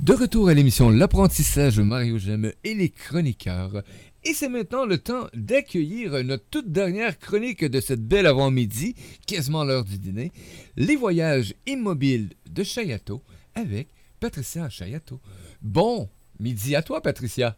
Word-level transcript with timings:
De 0.00 0.12
retour 0.12 0.48
à 0.48 0.54
l'émission 0.54 0.90
L'apprentissage 0.90 1.78
Mario 1.78 2.18
Gemme 2.18 2.52
et 2.64 2.74
les 2.74 2.90
chroniqueurs. 2.90 3.82
Et 4.24 4.34
c'est 4.34 4.48
maintenant 4.48 4.84
le 4.86 4.98
temps 4.98 5.28
d'accueillir 5.34 6.22
notre 6.24 6.44
toute 6.50 6.72
dernière 6.72 7.18
chronique 7.18 7.64
de 7.64 7.80
cette 7.80 8.02
belle 8.06 8.26
avant-midi, 8.26 8.96
quasiment 9.26 9.64
l'heure 9.64 9.84
du 9.84 9.98
dîner, 9.98 10.32
les 10.76 10.96
voyages 10.96 11.54
immobiles 11.66 12.30
de 12.50 12.64
Chayato 12.64 13.22
avec 13.54 13.88
Patricia 14.18 14.68
Chayato. 14.68 15.20
Bon 15.62 16.08
midi 16.40 16.74
à 16.74 16.82
toi, 16.82 17.00
Patricia. 17.00 17.56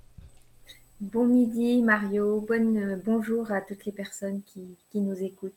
Bon 1.01 1.27
midi, 1.27 1.83
Mario. 1.83 2.45
Bonne, 2.47 3.01
bonjour 3.05 3.51
à 3.51 3.63
toutes 3.63 3.87
les 3.87 3.93
personnes 3.93 4.43
qui, 4.47 4.77
qui 4.91 5.01
nous 5.01 5.17
écoutent. 5.23 5.53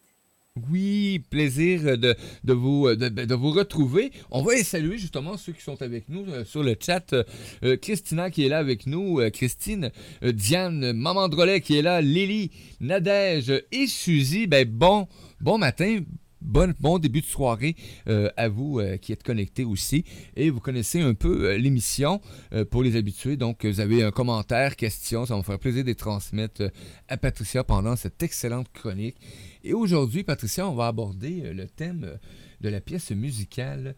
Oui, 0.69 1.23
plaisir 1.29 1.97
de, 1.97 2.15
de 2.43 2.53
vous, 2.53 3.51
retrouver. 3.51 4.11
On 4.31 4.41
va 4.41 4.57
saluer 4.63 4.97
justement 4.97 5.37
ceux 5.37 5.53
qui 5.53 5.61
sont 5.61 5.81
avec 5.81 6.09
nous 6.09 6.25
euh, 6.27 6.43
sur 6.43 6.63
le 6.63 6.75
chat. 6.79 7.13
Euh, 7.13 7.77
Christina 7.77 8.29
qui 8.29 8.45
est 8.45 8.49
là 8.49 8.57
avec 8.57 8.85
nous, 8.87 9.19
euh, 9.19 9.29
Christine, 9.29 9.91
euh, 10.23 10.31
Diane, 10.31 10.91
Maman 10.93 11.29
Drolet 11.29 11.61
qui 11.61 11.77
est 11.77 11.81
là, 11.81 12.01
Lily, 12.01 12.51
Nadège 12.81 13.53
et 13.71 13.87
Suzy. 13.87 14.47
Ben 14.47 14.67
bon, 14.67 15.07
bon 15.39 15.57
matin, 15.57 15.99
Bon, 16.41 16.73
bon, 16.79 16.99
début 16.99 17.19
de 17.19 17.25
soirée 17.25 17.75
euh, 18.07 18.29
à 18.37 18.47
vous 18.47 18.79
euh, 18.79 18.95
qui 18.95 19.11
êtes 19.11 19.23
connectés 19.23 19.65
aussi. 19.65 20.05
Et 20.37 20.49
vous 20.49 20.61
connaissez 20.61 21.01
un 21.01 21.13
peu 21.13 21.49
euh, 21.49 21.57
l'émission 21.57 22.21
pour 22.71 22.81
les 22.81 22.95
habitués. 22.95 23.35
Donc, 23.35 23.65
vous 23.65 23.79
avez 23.81 24.03
un 24.03 24.11
commentaire, 24.11 24.75
question. 24.75 25.25
Ça 25.25 25.33
va 25.33 25.39
me 25.39 25.43
faire 25.43 25.59
plaisir 25.59 25.83
de 25.83 25.89
les 25.89 25.95
transmettre 25.95 26.71
à 27.07 27.17
Patricia 27.17 27.63
pendant 27.63 27.95
cette 27.95 28.23
excellente 28.23 28.71
chronique. 28.71 29.17
Et 29.63 29.73
aujourd'hui, 29.73 30.23
Patricia, 30.23 30.67
on 30.67 30.75
va 30.75 30.87
aborder 30.87 31.53
le 31.53 31.67
thème 31.67 32.17
de 32.61 32.69
la 32.69 32.81
pièce 32.81 33.11
musicale 33.11 33.95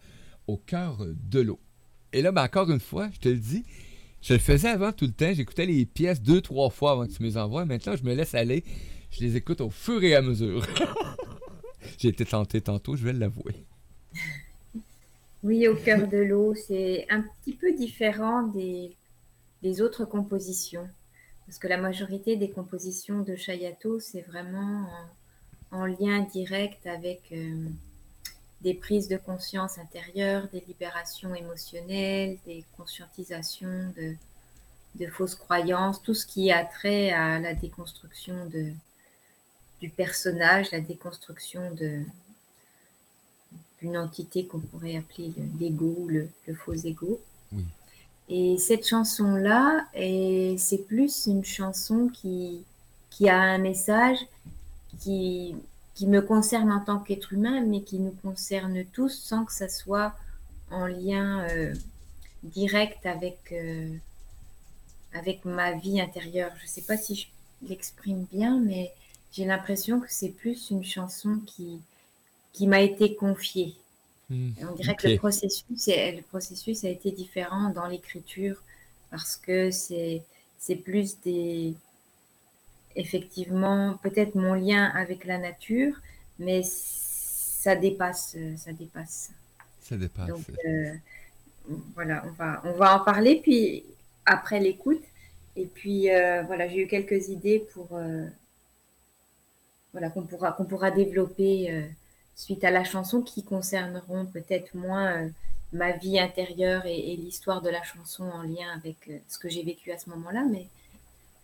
Au 0.47 0.57
cœur 0.57 1.05
de 1.05 1.39
l'eau. 1.39 1.59
Et 2.13 2.21
là, 2.21 2.31
ben, 2.31 2.43
encore 2.43 2.70
une 2.71 2.79
fois, 2.79 3.09
je 3.13 3.20
te 3.20 3.29
le 3.29 3.37
dis, 3.37 3.63
je 4.21 4.34
le 4.34 4.39
faisais 4.39 4.70
avant 4.70 4.91
tout 4.91 5.05
le 5.05 5.12
temps. 5.12 5.34
J'écoutais 5.34 5.65
les 5.65 5.85
pièces 5.85 6.21
deux, 6.21 6.41
trois 6.41 6.70
fois 6.70 6.91
avant 6.91 7.07
que 7.07 7.12
tu 7.12 7.23
me 7.23 7.27
les 7.27 7.37
envoies. 7.37 7.65
Maintenant, 7.65 7.95
je 7.95 8.04
me 8.04 8.13
laisse 8.13 8.35
aller. 8.35 8.63
Je 9.12 9.21
les 9.21 9.35
écoute 9.35 9.62
au 9.62 9.70
fur 9.70 10.04
et 10.04 10.15
à 10.15 10.21
mesure. 10.21 10.65
J'ai 11.98 12.09
été 12.09 12.26
tenté 12.26 12.62
tantôt, 12.62 12.95
je 12.95 13.04
vais 13.04 13.13
l'avouer. 13.13 13.65
Oui, 15.43 15.67
au 15.67 15.76
cœur 15.76 16.07
de 16.07 16.17
l'eau, 16.17 16.54
c'est 16.55 17.07
un 17.09 17.21
petit 17.21 17.54
peu 17.54 17.73
différent 17.73 18.43
des, 18.43 18.95
des, 19.63 19.82
autres 19.82 20.05
compositions. 20.05 20.87
Parce 21.45 21.57
que 21.57 21.67
la 21.67 21.77
majorité 21.77 22.37
des 22.37 22.49
compositions 22.49 23.21
de 23.21 23.35
Chayato, 23.35 23.99
c'est 23.99 24.21
vraiment 24.21 24.87
en, 25.71 25.81
en, 25.81 25.85
lien 25.85 26.21
direct 26.21 26.85
avec 26.87 27.21
euh, 27.31 27.65
des 28.61 28.73
prises 28.73 29.07
de 29.07 29.17
conscience 29.17 29.77
intérieures, 29.77 30.47
des 30.51 30.63
libérations 30.67 31.33
émotionnelles, 31.35 32.37
des 32.45 32.63
conscientisations 32.77 33.91
de, 33.97 34.15
de 34.95 35.07
fausses 35.07 35.35
croyances, 35.35 36.01
tout 36.01 36.13
ce 36.13 36.25
qui 36.25 36.51
a 36.51 36.63
trait 36.63 37.11
à 37.11 37.39
la 37.39 37.53
déconstruction 37.53 38.45
de, 38.47 38.71
du 39.81 39.89
personnage, 39.89 40.71
la 40.71 40.81
déconstruction 40.81 41.71
de 41.73 42.03
d'une 43.81 43.97
entité 43.97 44.45
qu'on 44.45 44.59
pourrait 44.59 44.95
appeler 44.95 45.33
l'ego, 45.59 46.05
le, 46.07 46.29
le, 46.45 46.53
faux 46.53 46.75
ego. 46.75 47.19
Oui. 47.51 47.65
Et 48.33 48.57
cette 48.57 48.87
chanson-là, 48.87 49.87
c'est 50.57 50.85
plus 50.87 51.25
une 51.25 51.43
chanson 51.43 52.09
qui, 52.13 52.63
qui 53.09 53.27
a 53.27 53.37
un 53.37 53.57
message 53.57 54.19
qui, 55.02 55.55
qui 55.96 56.07
me 56.07 56.21
concerne 56.21 56.71
en 56.71 56.80
tant 56.80 56.99
qu'être 56.99 57.34
humain, 57.34 57.62
mais 57.62 57.82
qui 57.82 57.99
nous 57.99 58.16
concerne 58.24 58.84
tous 58.94 59.10
sans 59.10 59.46
que 59.46 59.54
ça 59.54 59.68
soit 59.68 60.13
en 60.70 60.85
lien 60.85 61.46
euh, 61.49 61.74
direct 62.44 63.05
avec, 63.05 63.40
euh, 63.52 63.94
avec 65.13 65.44
ma 65.46 65.74
vie 65.74 66.00
intérieure. 66.00 66.52
Je 66.57 66.63
ne 66.63 66.69
sais 66.69 66.81
pas 66.81 66.97
si 66.97 67.16
je 67.16 67.28
l'exprime 67.67 68.25
bien, 68.31 68.59
mais 68.59 68.94
j'ai 69.34 69.45
l'impression 69.45 70.00
que 70.00 70.07
c'est 70.09 70.29
plus 70.29 70.69
une 70.72 70.84
chanson 70.84 71.40
qui, 71.45 71.79
qui 72.53 72.67
m'a 72.67 72.81
été 72.81 73.16
confiée. 73.16 73.75
Mmh, 74.29 74.51
on 74.61 74.75
dirait 74.75 74.94
okay. 74.94 75.07
que 75.07 75.07
le 75.09 75.17
processus, 75.17 75.88
le 75.88 76.22
processus 76.22 76.84
a 76.85 76.90
été 76.90 77.11
différent 77.11 77.69
dans 77.69 77.88
l'écriture 77.88 78.61
parce 79.09 79.35
que 79.35 79.72
c'est 79.72 80.23
plus 80.84 81.19
des. 81.19 81.73
Effectivement, 82.96 83.97
peut-être 84.03 84.35
mon 84.35 84.53
lien 84.53 84.85
avec 84.96 85.25
la 85.25 85.38
nature, 85.38 85.96
mais 86.40 86.62
ça 86.63 87.75
dépasse. 87.75 88.35
Ça 88.57 88.74
dépasse. 88.74 89.31
Ça 89.81 89.97
dépasse. 89.97 90.28
Donc, 90.28 90.46
euh, 90.66 90.94
voilà, 91.94 92.24
on 92.28 92.31
va, 92.31 92.62
on 92.66 92.74
va 92.74 93.00
en 93.00 93.03
parler, 93.03 93.40
puis 93.41 93.84
après 94.25 94.59
l'écoute. 94.59 95.03
Et 95.56 95.66
puis, 95.66 96.09
euh, 96.09 96.44
voilà, 96.44 96.68
j'ai 96.68 96.79
eu 96.79 96.88
quelques 96.88 97.29
idées 97.29 97.68
pour. 97.74 97.90
Euh, 97.94 98.25
voilà, 99.91 100.09
qu'on 100.09 100.23
pourra, 100.23 100.53
qu'on 100.53 100.66
pourra 100.66 100.90
développer 100.90 101.85
suite 102.34 102.63
à 102.63 102.72
la 102.72 102.85
chanson 102.85 103.22
qui 103.22 103.44
concerneront 103.44 104.25
peut-être 104.25 104.73
moins 104.73 105.29
ma 105.73 105.91
vie 105.91 106.18
intérieure 106.18 106.85
et, 106.85 107.12
et 107.12 107.18
l'histoire 107.18 107.62
de 107.62 107.69
la 107.69 107.84
chanson 107.84 108.23
en 108.23 108.44
lien 108.44 108.69
avec 108.73 109.12
ce 109.28 109.38
que 109.38 109.50
j'ai 109.50 109.63
vécu 109.63 109.91
à 109.91 109.97
ce 109.97 110.09
moment-là, 110.12 110.46
mais 110.50 110.68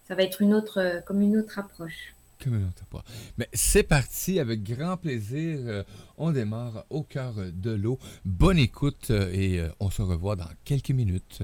ça 0.07 0.15
va 0.15 0.23
être 0.23 0.41
une 0.41 0.53
autre, 0.53 1.03
comme 1.05 1.21
une 1.21 1.37
autre 1.37 1.59
approche. 1.59 2.13
Comme 2.41 2.55
une 2.55 2.65
autre 2.65 2.83
approche. 2.83 3.03
Mais 3.37 3.49
c'est 3.53 3.83
parti, 3.83 4.39
avec 4.39 4.63
grand 4.63 4.95
plaisir. 4.95 5.83
on 6.17 6.31
démarre 6.31 6.85
au 6.89 7.03
cœur 7.03 7.33
de 7.51 7.71
l'eau. 7.71 7.99
Bonne 8.23 8.59
écoute 8.59 9.09
et 9.09 9.61
on 9.79 9.89
se 9.89 10.01
revoit 10.01 10.35
dans 10.35 10.49
quelques 10.63 10.91
minutes. 10.91 11.43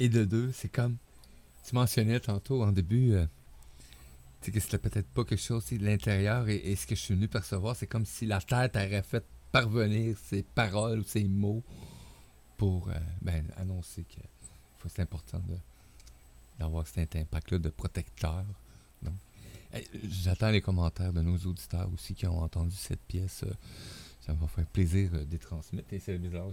Et 0.00 0.08
de 0.08 0.24
deux, 0.24 0.52
c'est 0.52 0.68
comme 0.68 0.96
tu 1.66 1.74
mentionnais 1.74 2.20
tantôt 2.20 2.62
en 2.62 2.72
début, 2.72 3.12
euh, 3.12 3.26
que 4.40 4.60
c'était 4.60 4.78
peut-être 4.78 5.08
pas 5.08 5.24
quelque 5.24 5.42
chose 5.42 5.66
de 5.66 5.84
l'intérieur 5.84 6.48
et, 6.48 6.74
ce 6.76 6.86
que 6.86 6.94
je 6.94 7.00
suis 7.00 7.14
venu 7.14 7.28
percevoir, 7.28 7.76
c'est 7.76 7.86
comme 7.86 8.06
si 8.06 8.24
la 8.24 8.40
tête 8.40 8.76
aurait 8.76 9.02
fait 9.02 9.24
parvenir 9.52 10.16
ses 10.24 10.42
paroles 10.42 11.00
ou 11.00 11.04
ses 11.04 11.24
mots 11.24 11.62
pour 12.56 12.88
euh, 12.88 12.94
ben, 13.20 13.44
annoncer 13.56 14.04
que 14.04 14.20
c'est 14.88 15.02
important 15.02 15.42
d'avoir 16.58 16.86
cet 16.86 17.16
impact-là 17.16 17.58
de 17.58 17.68
protecteur. 17.68 18.44
J'attends 20.04 20.50
les 20.50 20.62
commentaires 20.62 21.12
de 21.12 21.20
nos 21.20 21.36
auditeurs 21.36 21.90
aussi 21.92 22.14
qui 22.14 22.26
ont 22.26 22.40
entendu 22.40 22.74
cette 22.74 23.02
pièce. 23.02 23.42
Euh, 23.44 23.52
ça 24.28 24.34
va 24.38 24.46
faire 24.46 24.66
plaisir 24.66 25.08
euh, 25.14 25.24
de 25.24 25.38
transmettre. 25.38 25.88
c'est 26.00 26.18
bizarre. 26.18 26.48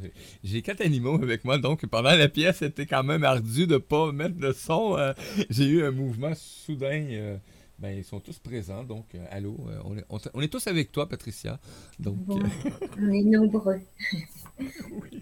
J'ai 0.45 0.61
quatre 0.61 0.79
animaux 0.79 1.15
avec 1.15 1.43
moi, 1.43 1.57
donc 1.57 1.85
pendant 1.87 2.15
la 2.15 2.29
pièce, 2.29 2.57
c'était 2.57 2.85
quand 2.85 3.03
même 3.03 3.25
ardu 3.25 3.67
de 3.67 3.73
ne 3.73 3.77
pas 3.79 4.13
mettre 4.13 4.37
de 4.37 4.53
son. 4.53 4.97
Euh, 4.97 5.11
j'ai 5.49 5.65
eu 5.65 5.83
un 5.83 5.91
mouvement 5.91 6.31
soudain. 6.35 7.05
Euh, 7.11 7.37
ben, 7.77 7.89
ils 7.89 8.05
sont 8.05 8.21
tous 8.21 8.39
présents, 8.39 8.85
donc 8.85 9.03
allô, 9.31 9.57
on 9.83 9.97
est, 9.97 10.05
on, 10.33 10.41
est, 10.41 10.47
tous 10.47 10.65
avec 10.67 10.93
toi, 10.93 11.09
Patricia. 11.09 11.59
Donc, 11.99 12.15
on 12.97 13.11
est 13.11 13.23
nombreux. 13.23 13.81
oui. 14.13 15.21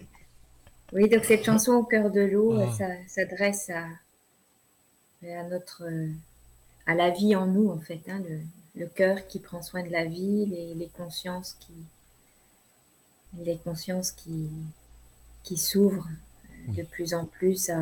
oui. 0.92 1.08
donc 1.08 1.24
cette 1.24 1.44
chanson 1.44 1.72
au 1.72 1.82
cœur 1.82 2.12
de 2.12 2.20
l'eau, 2.20 2.52
ah. 2.60 2.72
ça 2.78 2.86
s'adresse 3.08 3.70
à, 3.70 3.86
à 5.26 5.42
notre, 5.48 5.82
à 6.86 6.94
la 6.94 7.10
vie 7.10 7.34
en 7.34 7.48
nous 7.48 7.70
en 7.70 7.80
fait, 7.80 8.02
hein, 8.06 8.22
le, 8.28 8.38
le 8.80 8.86
cœur 8.86 9.26
qui 9.26 9.40
prend 9.40 9.60
soin 9.60 9.82
de 9.82 9.90
la 9.90 10.04
vie, 10.04 10.46
les, 10.46 10.74
les 10.74 10.88
consciences 10.96 11.56
qui, 11.58 11.72
les 13.38 13.58
consciences 13.58 14.12
qui, 14.12 14.48
qui 15.42 15.56
s'ouvrent 15.56 16.08
de 16.68 16.82
plus 16.82 17.14
en 17.14 17.26
plus 17.26 17.70
à 17.70 17.78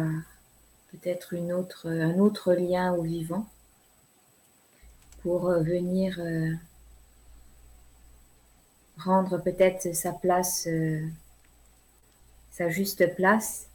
peut-être 0.91 1.33
une 1.33 1.53
autre, 1.53 1.89
un 1.89 2.19
autre 2.19 2.53
lien 2.53 2.93
au 2.93 3.03
vivant 3.03 3.47
pour 5.23 5.51
venir 5.51 6.19
euh, 6.19 6.53
rendre 8.99 9.39
peut-être 9.39 9.95
sa 9.95 10.13
place, 10.13 10.67
euh, 10.67 11.01
sa 12.51 12.69
juste 12.69 13.15
place 13.15 13.67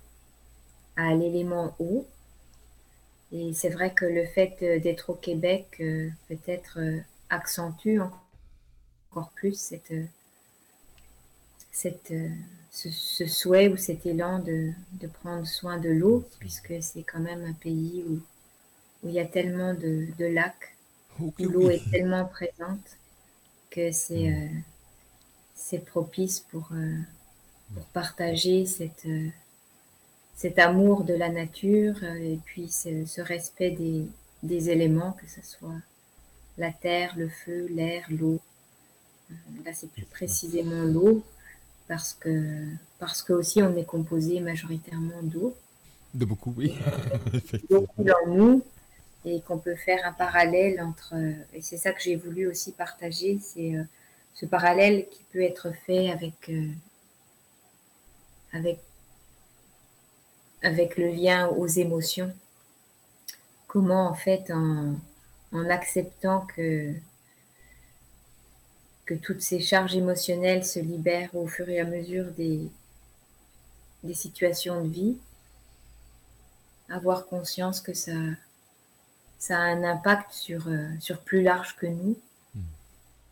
à 0.96 1.14
l'élément 1.16 1.74
eau. 1.80 2.06
Et 3.32 3.54
c'est 3.54 3.70
vrai 3.70 3.94
que 3.94 4.06
le 4.06 4.26
fait 4.26 4.58
d'être 4.82 5.10
au 5.10 5.16
Québec 5.16 5.68
euh, 5.80 6.10
peut-être 6.28 6.80
accentue 7.30 8.00
encore 8.00 9.32
plus 9.32 9.60
cette, 9.60 9.94
cette, 11.78 12.10
euh, 12.10 12.30
ce, 12.72 13.28
souhait 13.28 13.68
ou 13.68 13.78
cet 13.78 14.08
élan 14.08 14.40
de, 14.40 14.72
de 14.94 15.06
prendre 15.06 15.46
soin 15.46 15.78
de 15.78 15.90
l'eau, 15.90 16.28
puisque 16.40 16.74
c'est 16.82 17.04
quand 17.04 17.20
même 17.20 17.46
un 17.46 17.54
pays 17.54 18.04
où, 18.08 18.14
où 19.04 19.10
il 19.10 19.14
y 19.14 19.20
a 19.20 19.26
tellement 19.26 19.76
de, 19.76 20.26
lacs, 20.26 20.76
où 21.20 21.32
l'eau 21.38 21.70
est 21.70 21.88
tellement 21.92 22.26
présente 22.26 22.98
que 23.70 23.92
c'est 23.92 24.32
hmm. 24.32 24.64
c'est 25.54 25.86
propice 25.86 26.40
pour, 26.40 26.72
pour 27.76 27.86
partager 27.88 28.66
cette, 28.66 29.08
cet 30.36 30.58
amour 30.58 31.04
de 31.04 31.14
la 31.14 31.30
nature 31.30 32.04
et 32.04 32.40
puis 32.44 32.70
ce, 32.70 33.22
respect 33.22 33.72
des, 33.72 34.08
des 34.42 34.72
éléments, 34.72 35.12
que 35.12 35.28
ce 35.28 35.44
soit 35.44 35.82
la 36.58 36.72
terre, 36.72 37.14
le 37.18 37.30
feu, 37.30 37.68
l'air, 37.70 38.04
l'eau. 38.10 38.40
Là, 39.64 39.74
c'est 39.74 39.92
plus 39.92 40.06
précisément 40.06 40.84
l'eau 40.84 41.24
parce 41.88 42.14
que 42.14 42.66
parce 43.00 43.22
que 43.22 43.34
aussi 43.34 43.62
on 43.62 43.76
est 43.76 43.86
composé 43.86 44.40
majoritairement 44.40 45.22
d'eau. 45.24 45.56
De 46.14 46.26
beaucoup, 46.26 46.54
oui. 46.58 46.78
beaucoup 47.70 48.04
dans 48.04 48.28
nous 48.28 48.64
et 49.26 49.42
qu'on 49.42 49.58
peut 49.58 49.76
faire 49.76 50.00
un 50.06 50.14
parallèle 50.14 50.82
entre 50.82 51.16
et 51.54 51.62
c'est 51.62 51.78
ça 51.78 51.92
que 51.92 52.02
j'ai 52.02 52.16
voulu 52.16 52.48
aussi 52.48 52.72
partager, 52.72 53.40
c'est 53.42 53.76
euh, 53.76 53.84
ce 54.34 54.46
parallèle 54.46 55.08
qui 55.10 55.24
peut 55.32 55.42
être 55.42 55.72
fait 55.86 56.10
avec 56.10 56.50
euh, 56.50 56.68
avec 58.54 58.80
avec 60.64 60.98
le 60.98 61.10
lien 61.10 61.48
aux 61.50 61.68
émotions. 61.68 62.34
Comment 63.68 64.08
en 64.08 64.14
fait 64.16 64.50
en, 64.52 64.96
en 65.52 65.70
acceptant 65.70 66.42
que 66.56 66.94
que 69.08 69.16
toutes 69.16 69.42
ces 69.42 69.62
charges 69.62 69.96
émotionnelles 69.96 70.66
se 70.66 70.80
libèrent 70.80 71.34
au 71.34 71.48
fur 71.48 71.68
et 71.70 71.80
à 71.80 71.86
mesure 71.86 72.30
des, 72.32 72.70
des 74.04 74.14
situations 74.14 74.84
de 74.84 74.90
vie, 74.90 75.18
avoir 76.90 77.26
conscience 77.26 77.80
que 77.80 77.94
ça, 77.94 78.12
ça 79.40 79.58
a 79.58 79.62
un 79.62 79.84
impact 79.84 80.32
sur, 80.34 80.68
euh, 80.68 80.90
sur 81.00 81.22
plus 81.22 81.42
large 81.42 81.78
que 81.78 81.88
nous, 81.88 82.18
hmm. 82.54 82.60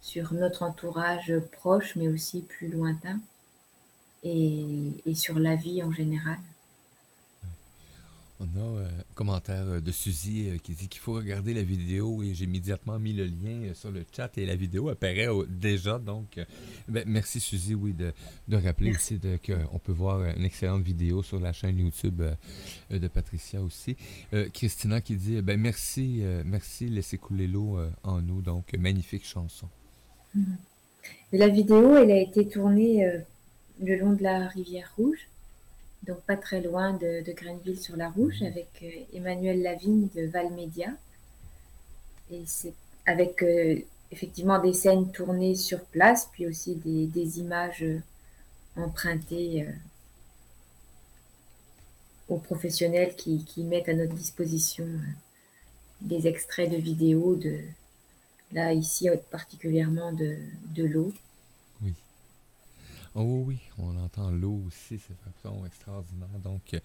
sur 0.02 0.34
notre 0.34 0.64
entourage 0.64 1.34
proche, 1.52 1.96
mais 1.98 2.08
aussi 2.08 2.42
plus 2.42 2.70
lointain, 2.70 3.20
et, 4.24 4.92
et 5.06 5.14
sur 5.14 5.38
la 5.38 5.56
vie 5.56 5.84
en 5.84 5.92
général. 5.92 6.40
On 8.40 8.44
a 8.44 8.64
euh, 8.64 8.86
un 8.88 9.14
commentaire 9.14 9.64
euh, 9.66 9.80
de 9.80 9.92
Suzy 9.92 10.50
euh, 10.50 10.58
qui 10.58 10.74
dit 10.74 10.90
qu'il 10.90 11.00
faut 11.00 11.14
regarder 11.14 11.54
la 11.54 11.64
vidéo 11.64 12.22
et 12.22 12.34
j'ai 12.34 12.44
immédiatement 12.44 13.00
mis 13.00 13.14
le 13.14 13.26
lien 13.26 13.74
sur 13.74 13.92
le 13.92 14.04
chat 14.14 14.38
et 14.38 14.46
la 14.46 14.58
vidéo 14.58 14.90
apparaît 14.90 15.30
déjà. 15.48 16.00
Donc, 16.00 16.38
ben, 16.90 17.06
merci 17.08 17.40
Suzy, 17.40 17.76
oui, 17.76 17.94
de, 17.94 18.12
rappeler 18.58 18.92
aussi 18.92 19.20
qu'on 19.46 19.80
peut 19.80 19.94
voir 19.94 20.22
une 20.36 20.44
excellente 20.44 20.84
vidéo 20.84 21.24
sur 21.24 21.40
la 21.40 21.54
chaîne 21.54 21.80
YouTube 21.80 22.22
de 22.90 23.08
Patricia 23.08 23.62
aussi. 23.62 23.96
Christina 24.54 25.00
qui 25.00 25.16
dit 25.16 25.42
ben, 25.42 25.60
merci, 25.60 26.22
merci, 26.46 26.90
laissez 26.90 27.18
couler 27.18 27.48
l'eau 27.48 27.78
en 28.04 28.22
nous. 28.22 28.42
Donc, 28.42 28.74
magnifique 28.78 29.26
chanson. 29.26 29.70
Mm-hmm. 30.36 30.44
La 31.34 31.48
vidéo, 31.48 31.96
elle 31.96 32.12
a 32.12 32.20
été 32.20 32.48
tournée 32.48 33.10
le 33.82 33.96
long 33.98 34.14
de 34.14 34.24
la 34.24 34.48
rivière 34.48 34.92
Rouge 34.98 35.30
donc 36.04 36.22
pas 36.22 36.38
très 36.38 36.62
loin 36.62 36.94
de, 36.94 37.24
de 37.24 37.32
Grenville-sur-la-Rouge, 37.32 38.42
mhm. 38.42 38.48
avec 38.48 38.70
euh, 38.84 39.18
Emmanuel 39.18 39.62
Lavigne 39.62 40.08
de 40.16 40.26
Valmédia. 40.28 40.90
Et 42.32 42.44
c'est 42.46 42.74
avec 43.06 43.44
euh, 43.44 43.80
effectivement 44.12 44.60
des 44.60 44.74
scènes 44.74 45.12
tournées 45.12 45.56
sur 45.56 45.80
place, 45.86 46.30
puis 46.32 46.48
aussi 46.48 46.76
des, 46.76 47.40
images 47.40 47.84
euh, 47.84 48.00
empruntées 48.76 49.68
aux 52.28 52.38
professionnels 52.38 53.16
qui, 53.16 53.64
mettent 53.64 53.90
à 53.90 53.94
notre 53.94 54.14
disposition 54.14 54.88
des 56.02 56.28
extraits 56.28 56.70
de 56.70 56.76
vidéos 56.76 57.36
de 57.36 57.60
là 58.52 58.74
ici 58.74 59.08
particulièrement 59.32 60.12
de, 60.12 60.36
de 60.74 60.84
l'eau. 60.84 61.14
Oh 63.18 63.44
oui, 63.48 63.60
on 63.78 63.96
entend 63.98 64.30
l'eau 64.30 64.62
aussi, 64.68 65.00
c'est 65.00 65.48
un 65.48 65.66
extraordinaire. 65.66 66.28
Donc, 66.44 66.74
euh, 66.74 66.80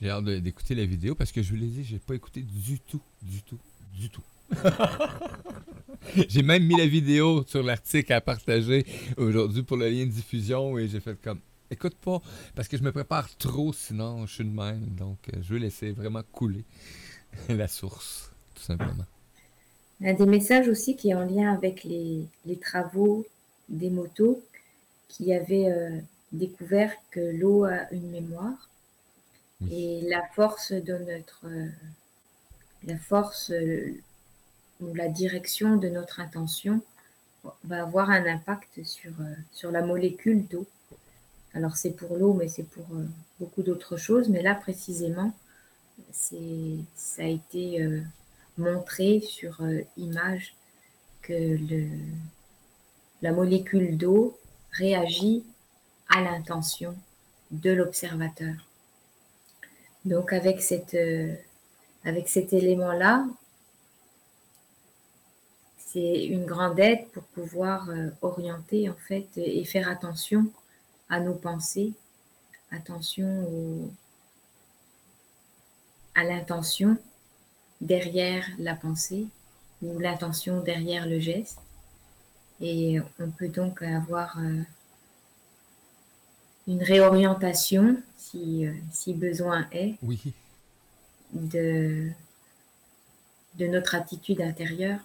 j'ai 0.00 0.10
hâte 0.10 0.24
d'écouter 0.26 0.74
la 0.74 0.84
vidéo 0.84 1.14
parce 1.14 1.32
que 1.32 1.42
je 1.42 1.48
vous 1.48 1.56
l'ai 1.56 1.68
dit, 1.68 1.84
j'ai 1.84 1.98
pas 1.98 2.14
écouté 2.14 2.42
du 2.42 2.78
tout, 2.80 3.00
du 3.22 3.40
tout, 3.42 3.58
du 3.94 4.10
tout. 4.10 4.22
j'ai 6.28 6.42
même 6.42 6.64
mis 6.64 6.76
la 6.76 6.86
vidéo 6.86 7.44
sur 7.46 7.62
l'article 7.62 8.12
à 8.12 8.20
partager 8.20 8.84
aujourd'hui 9.16 9.62
pour 9.62 9.78
le 9.78 9.88
lien 9.88 10.04
de 10.04 10.10
diffusion 10.10 10.76
et 10.78 10.86
j'ai 10.86 11.00
fait 11.00 11.18
comme 11.22 11.40
écoute 11.70 11.96
pas 11.96 12.20
parce 12.54 12.68
que 12.68 12.76
je 12.76 12.82
me 12.82 12.92
prépare 12.92 13.34
trop 13.38 13.72
sinon 13.72 14.26
je 14.26 14.34
suis 14.34 14.44
de 14.44 14.50
même. 14.50 14.84
Donc, 14.98 15.16
euh, 15.32 15.38
je 15.40 15.54
vais 15.54 15.60
laisser 15.60 15.92
vraiment 15.92 16.22
couler 16.30 16.64
la 17.48 17.68
source, 17.68 18.30
tout 18.54 18.62
simplement. 18.62 19.06
Un 20.02 20.12
des 20.12 20.26
messages 20.26 20.68
aussi 20.68 20.94
qui 20.94 21.08
est 21.08 21.14
en 21.14 21.24
lien 21.24 21.54
avec 21.54 21.84
les, 21.84 22.26
les 22.44 22.56
travaux 22.58 23.24
des 23.70 23.88
motos 23.88 24.42
qui 25.14 25.32
avait 25.32 25.70
euh, 25.70 25.96
découvert 26.32 26.92
que 27.12 27.20
l'eau 27.20 27.64
a 27.64 27.88
une 27.92 28.10
mémoire 28.10 28.68
et 29.70 30.00
la 30.08 30.22
force 30.34 30.72
de 30.72 30.98
notre 30.98 31.46
euh, 31.46 31.68
la 32.82 32.98
force 32.98 33.50
euh, 33.50 33.94
ou 34.80 34.92
la 34.92 35.06
direction 35.08 35.76
de 35.76 35.88
notre 35.88 36.18
intention 36.18 36.82
va 37.62 37.82
avoir 37.82 38.10
un 38.10 38.26
impact 38.26 38.82
sur, 38.82 39.12
sur 39.52 39.70
la 39.70 39.82
molécule 39.82 40.46
d'eau. 40.48 40.66
Alors 41.54 41.76
c'est 41.76 41.92
pour 41.92 42.16
l'eau, 42.16 42.34
mais 42.34 42.48
c'est 42.48 42.64
pour 42.64 42.86
beaucoup 43.38 43.62
d'autres 43.62 43.96
choses. 43.96 44.28
Mais 44.28 44.42
là 44.42 44.54
précisément, 44.54 45.32
c'est, 46.10 46.76
ça 46.96 47.22
a 47.22 47.26
été 47.26 47.86
montré 48.58 49.20
sur 49.20 49.60
image 49.96 50.56
que 51.22 51.32
le, 51.32 51.86
la 53.22 53.32
molécule 53.32 53.96
d'eau 53.96 54.36
réagit 54.74 55.44
à 56.08 56.20
l'intention 56.20 56.94
de 57.50 57.70
l'observateur. 57.70 58.54
Donc 60.04 60.32
euh, 60.32 61.34
avec 62.04 62.28
cet 62.28 62.52
élément-là, 62.52 63.26
c'est 65.78 66.24
une 66.26 66.44
grande 66.44 66.78
aide 66.78 67.06
pour 67.08 67.22
pouvoir 67.22 67.88
euh, 67.88 68.10
orienter 68.20 68.90
en 68.90 68.94
fait 68.94 69.28
et 69.36 69.64
faire 69.64 69.88
attention 69.88 70.46
à 71.08 71.20
nos 71.20 71.34
pensées, 71.34 71.92
attention 72.70 73.90
à 76.14 76.24
l'intention 76.24 76.96
derrière 77.80 78.46
la 78.58 78.74
pensée 78.74 79.26
ou 79.82 79.98
l'intention 79.98 80.60
derrière 80.60 81.06
le 81.06 81.18
geste. 81.20 81.58
Et 82.66 82.98
on 83.20 83.30
peut 83.30 83.48
donc 83.48 83.82
avoir 83.82 84.38
euh, 84.38 84.62
une 86.66 86.82
réorientation, 86.82 87.98
si, 88.16 88.66
euh, 88.66 88.72
si 88.90 89.12
besoin 89.12 89.68
est, 89.70 89.96
oui. 90.02 90.18
de, 91.34 92.08
de 93.58 93.66
notre 93.66 93.94
attitude 93.94 94.40
intérieure. 94.40 94.98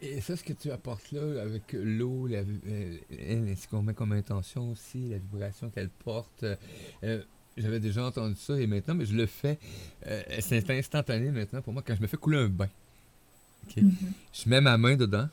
Et 0.00 0.22
ça, 0.22 0.38
ce 0.38 0.42
que 0.42 0.54
tu 0.54 0.70
apportes 0.70 1.12
là, 1.12 1.42
avec 1.42 1.74
l'eau, 1.74 2.26
ce 2.26 3.68
qu'on 3.68 3.82
met 3.82 3.92
comme 3.92 4.12
intention 4.12 4.70
aussi, 4.70 5.10
la 5.10 5.18
vibration 5.18 5.68
qu'elle 5.68 5.90
porte, 5.90 6.46
euh, 7.04 7.22
j'avais 7.58 7.80
déjà 7.80 8.06
entendu 8.06 8.36
ça 8.36 8.58
et 8.58 8.66
maintenant, 8.66 8.94
mais 8.94 9.04
je 9.04 9.14
le 9.14 9.26
fais, 9.26 9.58
c'est 10.40 10.70
instantané 10.70 11.30
maintenant 11.30 11.60
pour 11.60 11.74
moi 11.74 11.82
quand 11.86 11.94
je 11.94 12.00
me 12.00 12.06
fais 12.06 12.16
couler 12.16 12.38
un 12.38 12.48
bain. 12.48 12.70
Mhm. 13.76 13.92
Je 14.32 14.48
mets 14.48 14.60
ma 14.60 14.76
main 14.76 14.96
dedans 14.96 15.28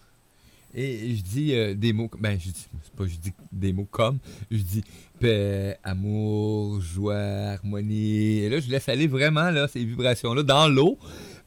et 0.74 1.16
je 1.16 1.22
dis 1.24 1.56
euh, 1.56 1.74
des 1.74 1.94
mots. 1.94 2.10
Ben, 2.20 2.40
je 2.40 2.50
dis, 2.50 2.68
pas 2.96 3.06
je 3.08 3.16
dis 3.16 3.34
des 3.52 3.74
mots 3.74 3.88
comme. 3.90 4.20
Je 4.52 4.62
dis 4.62 4.84
paix, 5.20 5.78
amour, 5.84 6.82
joie, 6.82 7.16
harmonie. 7.16 8.40
Et 8.40 8.50
là, 8.50 8.60
je 8.60 8.70
laisse 8.70 8.88
aller 8.88 9.08
vraiment 9.08 9.50
là, 9.50 9.68
ces 9.68 9.84
vibrations-là 9.84 10.44
dans 10.44 10.68
l'eau. 10.68 10.98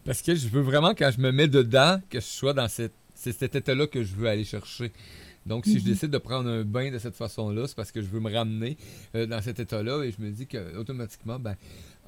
Parce 0.05 0.23
que 0.23 0.35
je 0.35 0.49
veux 0.49 0.63
vraiment, 0.63 0.95
quand 0.95 1.11
je 1.15 1.21
me 1.21 1.31
mets 1.31 1.49
dedans, 1.49 2.01
que 2.09 2.21
je 2.21 2.25
sois 2.25 2.55
dans 2.55 2.69
cette, 2.69 2.95
cet 3.15 3.55
état-là 3.55 3.87
que 3.87 4.03
je 4.03 4.15
veux 4.15 4.29
aller 4.29 4.45
chercher. 4.45 4.93
Donc, 5.47 5.65
si 5.65 5.79
je 5.79 5.85
mhm. 5.85 5.91
décide 5.93 6.11
de 6.11 6.19
prendre 6.19 6.51
un 6.51 6.65
bain 6.65 6.91
de 6.91 6.99
cette 6.99 7.17
façon-là, 7.17 7.67
c'est 7.67 7.77
parce 7.77 7.93
que 7.93 8.03
je 8.03 8.07
veux 8.07 8.21
me 8.21 8.33
ramener 8.33 8.77
euh, 9.15 9.27
dans 9.27 9.41
cet 9.41 9.59
état-là 9.61 10.03
et 10.05 10.13
je 10.13 10.23
me 10.23 10.31
dis 10.31 10.47
que 10.47 10.77
automatiquement, 10.77 11.39
ben, 11.39 11.57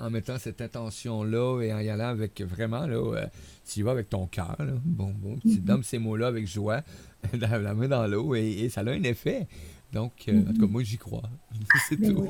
en 0.03 0.11
mettant 0.11 0.37
cette 0.37 0.61
intention-là 0.61 1.63
et 1.63 1.73
en 1.73 1.79
y 1.79 1.89
allant 1.89 2.09
avec 2.09 2.41
vraiment, 2.43 2.87
là, 2.87 2.97
euh, 2.97 3.27
tu 3.65 3.81
y 3.81 3.83
vas 3.83 3.93
avec 3.93 4.09
ton 4.11 4.27
cœur, 4.27 4.57
bon, 4.85 5.15
bon, 5.17 5.39
tu 5.41 5.49
mhm. 5.49 5.59
donnes 5.59 5.83
ces 5.85 5.99
mots-là 5.99 6.27
avec 6.27 6.47
joie, 6.47 6.83
la 7.33 7.75
main 7.75 7.87
dans 7.87 8.07
l'eau 8.09 8.35
et, 8.35 8.69
ça 8.69 8.81
a 8.81 8.91
un 8.91 9.03
effet. 9.05 9.47
Donc, 9.93 10.13
euh, 10.27 10.41
en 10.41 10.45
tout 10.53 10.53
cas, 10.55 10.67
mhm. 10.67 10.73
moi, 10.73 10.83
j'y 10.83 10.99
crois. 10.99 11.23
C'est 11.89 11.97
tout. 11.97 12.29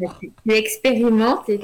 tu, 0.20 0.52
expérimentes 0.52 1.48
et 1.50 1.60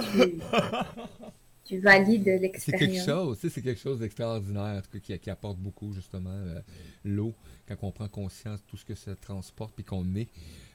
tu, 1.65 1.79
valides 1.79 2.27
l'expérience. 2.27 2.63
C'est 2.65 2.73
quelque 2.79 3.03
chose, 3.03 3.39
c'est 3.41 3.63
quelque 3.63 3.81
chose 3.81 4.01
d'extraordinaire, 4.01 4.77
en 4.77 4.81
tout 4.83 5.01
cas, 5.01 5.17
qui, 5.17 5.31
apporte 5.31 5.57
beaucoup, 5.57 5.95
justement, 5.95 6.29
euh, 6.31 6.61
l'eau, 7.03 7.33
quand 7.67 7.77
on 7.81 7.93
prend 7.93 8.09
conscience 8.09 8.61
de 8.61 8.67
tout 8.67 8.77
ce 8.77 8.85
que 8.85 8.95
ça 8.95 9.15
transporte 9.17 9.73
puis 9.75 9.85
qu'on 9.85 10.05
est. 10.17 10.29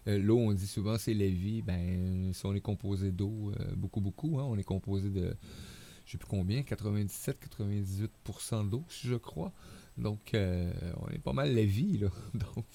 Euh, 0.07 0.17
l'eau, 0.17 0.37
on 0.37 0.53
dit 0.53 0.67
souvent, 0.67 0.97
c'est 0.97 1.13
la 1.13 1.27
vie. 1.27 1.61
Ben, 1.61 2.33
si 2.33 2.45
on 2.45 2.53
est 2.53 2.61
composé 2.61 3.11
d'eau, 3.11 3.51
beaucoup, 3.75 4.01
beaucoup, 4.01 4.39
hein, 4.39 4.45
on 4.47 4.57
est 4.57 4.63
composé 4.63 5.09
de 5.09 5.35
je 6.05 6.13
sais 6.13 6.17
plus 6.17 6.29
combien, 6.29 6.61
97-98% 6.61 8.69
d'eau, 8.69 8.83
je 8.89 9.15
crois. 9.15 9.51
Donc, 9.97 10.33
on 10.33 11.09
est 11.09 11.21
pas 11.21 11.33
mal 11.33 11.53
la 11.53 11.65
vie, 11.65 11.97
là. 11.97 12.07
Donc. 12.33 12.65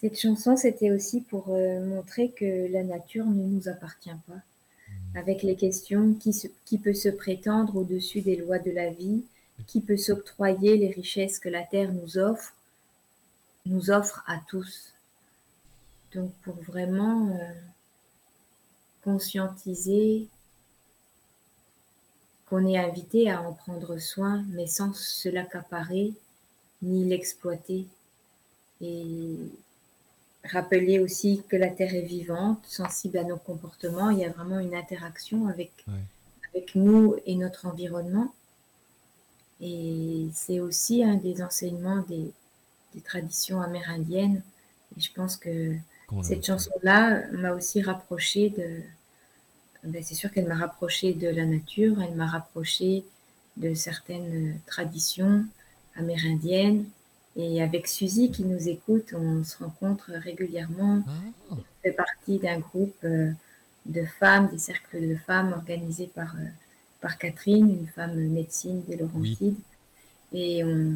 Cette 0.00 0.20
chanson, 0.20 0.58
c'était 0.58 0.90
aussi 0.90 1.22
pour 1.22 1.48
montrer 1.48 2.32
que 2.32 2.70
la 2.70 2.84
nature 2.84 3.24
ne 3.24 3.44
nous 3.44 3.68
appartient 3.68 4.10
pas. 4.28 4.34
Mmh. 4.34 5.16
Avec 5.16 5.42
les 5.42 5.56
questions 5.56 6.12
qui, 6.12 6.38
qui 6.66 6.76
peut 6.76 6.92
se 6.92 7.08
prétendre 7.08 7.76
au-dessus 7.76 8.20
des 8.20 8.36
lois 8.36 8.58
de 8.58 8.70
la 8.70 8.90
vie, 8.90 9.22
qui 9.66 9.80
peut 9.80 9.96
s'octroyer 9.96 10.76
les 10.76 10.90
richesses 10.90 11.38
que 11.38 11.48
la 11.48 11.62
terre 11.62 11.92
nous 11.92 12.18
offre, 12.18 12.54
nous 13.66 13.90
offre 13.90 14.22
à 14.26 14.40
tous. 14.48 14.93
Donc 16.14 16.32
pour 16.42 16.54
vraiment 16.54 17.28
euh, 17.28 17.52
conscientiser 19.02 20.28
qu'on 22.48 22.66
est 22.66 22.78
invité 22.78 23.30
à 23.30 23.42
en 23.42 23.52
prendre 23.52 23.98
soin, 23.98 24.44
mais 24.48 24.66
sans 24.66 24.92
se 24.94 25.28
l'accaparer 25.28 26.12
ni 26.82 27.04
l'exploiter. 27.04 27.86
Et 28.80 29.36
rappeler 30.44 30.98
aussi 30.98 31.42
que 31.48 31.56
la 31.56 31.68
Terre 31.68 31.94
est 31.94 32.02
vivante, 32.02 32.64
sensible 32.66 33.18
à 33.18 33.24
nos 33.24 33.38
comportements. 33.38 34.10
Il 34.10 34.18
y 34.18 34.24
a 34.24 34.30
vraiment 34.30 34.58
une 34.58 34.74
interaction 34.74 35.48
avec, 35.48 35.72
avec 36.50 36.74
nous 36.74 37.16
et 37.24 37.34
notre 37.34 37.66
environnement. 37.66 38.32
Et 39.60 40.26
c'est 40.34 40.60
aussi 40.60 41.02
un 41.02 41.14
des 41.14 41.42
enseignements 41.42 42.02
des, 42.08 42.30
des 42.94 43.00
traditions 43.00 43.62
amérindiennes. 43.62 44.42
Et 44.96 45.00
je 45.00 45.12
pense 45.12 45.36
que 45.36 45.74
cette 46.22 46.46
chanson-là 46.46 47.22
m'a 47.32 47.52
aussi 47.52 47.82
rapproché 47.82 48.50
de. 48.50 48.80
Ben, 49.84 50.02
c'est 50.02 50.14
sûr 50.14 50.30
qu'elle 50.32 50.46
m'a 50.46 50.56
rapproché 50.56 51.12
de 51.12 51.28
la 51.28 51.44
nature, 51.44 52.00
elle 52.00 52.14
m'a 52.14 52.26
rapproché 52.26 53.04
de 53.56 53.74
certaines 53.74 54.58
traditions 54.66 55.44
amérindiennes. 55.96 56.86
Et 57.36 57.62
avec 57.62 57.88
Suzy 57.88 58.30
qui 58.30 58.44
nous 58.44 58.68
écoute, 58.68 59.12
on 59.12 59.44
se 59.44 59.58
rencontre 59.58 60.12
régulièrement. 60.12 61.02
Ah. 61.50 61.56
fait 61.82 61.92
partie 61.92 62.38
d'un 62.38 62.60
groupe 62.60 62.96
euh, 63.04 63.32
de 63.86 64.04
femmes, 64.04 64.48
des 64.48 64.58
cercles 64.58 65.08
de 65.08 65.16
femmes 65.16 65.52
organisés 65.52 66.10
par, 66.14 66.34
euh, 66.36 66.46
par 67.00 67.18
Catherine, 67.18 67.68
une 67.68 67.88
femme 67.88 68.14
médecine 68.14 68.82
des 68.88 68.96
Laurentides. 68.96 69.58
Et 70.32 70.64
on, 70.64 70.94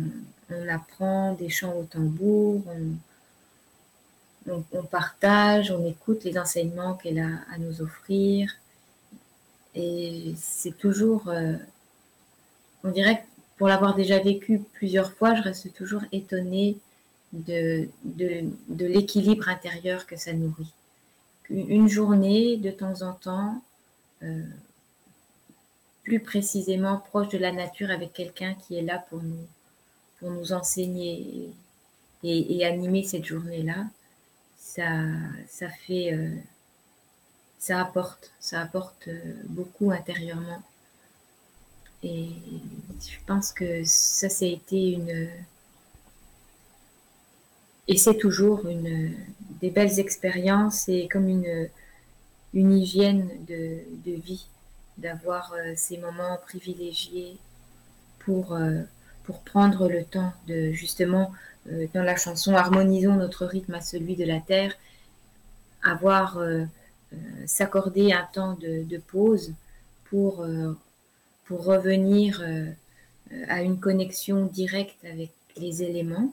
on 0.51 0.69
apprend 0.69 1.35
des 1.35 1.49
chants 1.49 1.75
au 1.75 1.85
tambour, 1.85 2.63
on, 2.69 2.95
partage, 4.91 5.71
on 5.71 5.87
écoute 5.87 6.25
les 6.25 6.39
enseignements 6.39 6.95
qu'elle 6.95 7.19
a 7.19 7.41
à 7.53 7.59
nous 7.59 7.83
offrir. 7.83 8.53
Et 9.75 10.35
c'est 10.37 10.77
toujours, 10.77 11.29
euh, 11.29 11.55
on 12.85 12.91
dirait 12.91 13.19
que 13.19 13.27
pour 13.57 13.69
l'avoir 13.69 13.95
déjà 13.95 14.19
vécu 14.19 14.61
plusieurs 14.75 15.13
fois, 15.13 15.35
je 15.35 15.43
reste 15.43 15.73
toujours 15.75 16.03
étonnée 16.13 16.79
de, 17.33 17.89
de, 18.05 18.87
l'équilibre 18.87 19.49
intérieur 19.49 20.07
que 20.07 20.17
ça 20.17 20.33
nourrit. 20.33 20.73
Une 21.51 21.89
journée, 21.89 22.57
de 22.57 22.71
temps 22.71 23.03
en 23.03 23.13
temps, 23.13 23.63
euh, 24.23 24.43
plus 26.05 26.21
précisément 26.21 26.99
proche 26.99 27.29
de 27.29 27.39
la 27.39 27.53
nature 27.53 27.91
avec 27.91 28.13
quelqu'un 28.13 28.55
qui 28.55 28.77
est 28.77 28.83
là 28.83 29.05
pour 29.11 29.23
nous, 29.23 29.47
pour 30.19 30.31
nous 30.31 30.53
enseigner 30.53 31.51
et, 32.25 32.65
animer 32.65 33.05
cette 33.05 33.25
journée-là, 33.25 33.87
ça, 35.49 35.69
fait, 35.69 36.13
euh, 36.13 36.31
ça 37.59 37.81
apporte, 37.81 38.31
ça 38.41 38.61
apporte 38.61 39.09
euh, 39.09 39.35
beaucoup 39.49 39.91
intérieurement. 39.91 40.63
Et 42.03 42.29
je 43.01 43.19
pense 43.27 43.53
que 43.53 43.83
ça, 43.85 44.29
ça 44.29 44.45
a 44.45 44.49
été 44.49 44.93
une, 44.93 45.29
et 47.89 47.97
c'est 47.97 48.17
toujours 48.19 48.69
une, 48.69 49.17
des 49.61 49.71
belles 49.71 49.99
expériences 49.99 50.89
et 50.89 51.09
comme 51.09 51.29
une, 51.29 51.69
une 52.55 52.73
hygiène 52.73 53.29
de, 53.49 53.79
de 54.05 54.13
vie, 54.21 54.47
d'avoir 54.97 55.55
euh, 55.55 55.73
ces 55.75 55.99
moments 55.99 56.39
privilégiés 56.47 57.37
pour 58.21 58.57
pour 59.29 59.41
prendre 59.41 59.91
le 59.91 60.05
temps 60.05 60.33
de 60.47 60.73
justement, 60.73 61.33
euh, 61.71 61.87
dans 61.93 62.03
la 62.03 62.17
chanson, 62.17 62.55
harmonisons 62.55 63.15
notre 63.15 63.45
rythme 63.45 63.75
à 63.75 63.83
celui 63.83 64.17
de 64.17 64.25
la 64.25 64.41
terre, 64.41 64.73
avoir, 65.83 66.39
euh, 66.39 66.65
euh, 67.13 67.17
s'accorder 67.45 68.15
un 68.15 68.27
temps 68.33 68.55
de, 68.55 68.97
pause 69.07 69.53
pour, 70.09 70.47
pour 71.45 71.65
revenir 71.65 72.43
à 73.49 73.61
une 73.61 73.79
connexion 73.79 74.47
directe 74.47 75.05
avec 75.05 75.31
les 75.59 75.83
éléments. 75.83 76.33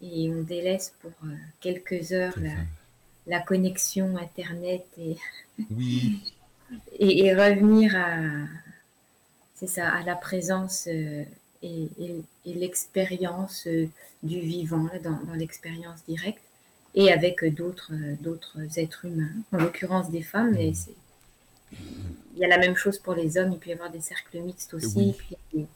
Et 0.00 0.30
on 0.32 0.42
délaisse 0.42 0.94
pour 1.02 1.10
quelques 1.60 2.12
heures 2.12 2.38
la, 3.26 3.40
connexion 3.40 4.16
Internet 4.16 4.86
et, 4.98 5.16
et, 7.00 7.34
revenir 7.34 7.96
à, 7.96 8.14
c'est 9.56 9.66
ça, 9.66 9.88
à 9.88 10.04
la 10.04 10.14
présence 10.14 10.88
et, 11.64 12.22
l'expérience 12.46 13.66
euh, 13.66 13.88
du 14.22 14.40
vivant, 14.40 14.88
dans, 15.02 15.34
l'expérience 15.34 16.04
directe, 16.06 16.42
et 16.94 17.12
avec 17.12 17.44
d'autres, 17.54 17.92
euh, 17.92 18.14
d'autres 18.20 18.58
êtres 18.78 19.04
humains, 19.06 19.32
en 19.52 19.58
l'occurrence 19.58 20.10
des 20.10 20.22
femmes, 20.22 20.52
mais 20.52 20.70
mmh. 20.70 20.74
c'est, 20.74 20.94
il 22.36 22.40
y 22.40 22.44
a 22.44 22.48
la 22.48 22.58
même 22.58 22.76
chose 22.76 22.98
pour 22.98 23.14
les 23.14 23.38
hommes, 23.38 23.52
il 23.52 23.58
peut 23.58 23.70
y 23.70 23.72
avoir 23.72 23.90
des 23.90 24.00
cercles 24.00 24.40
mixtes 24.40 24.74
aussi, 24.74 25.14
puis 25.16 25.36
il 25.54 25.66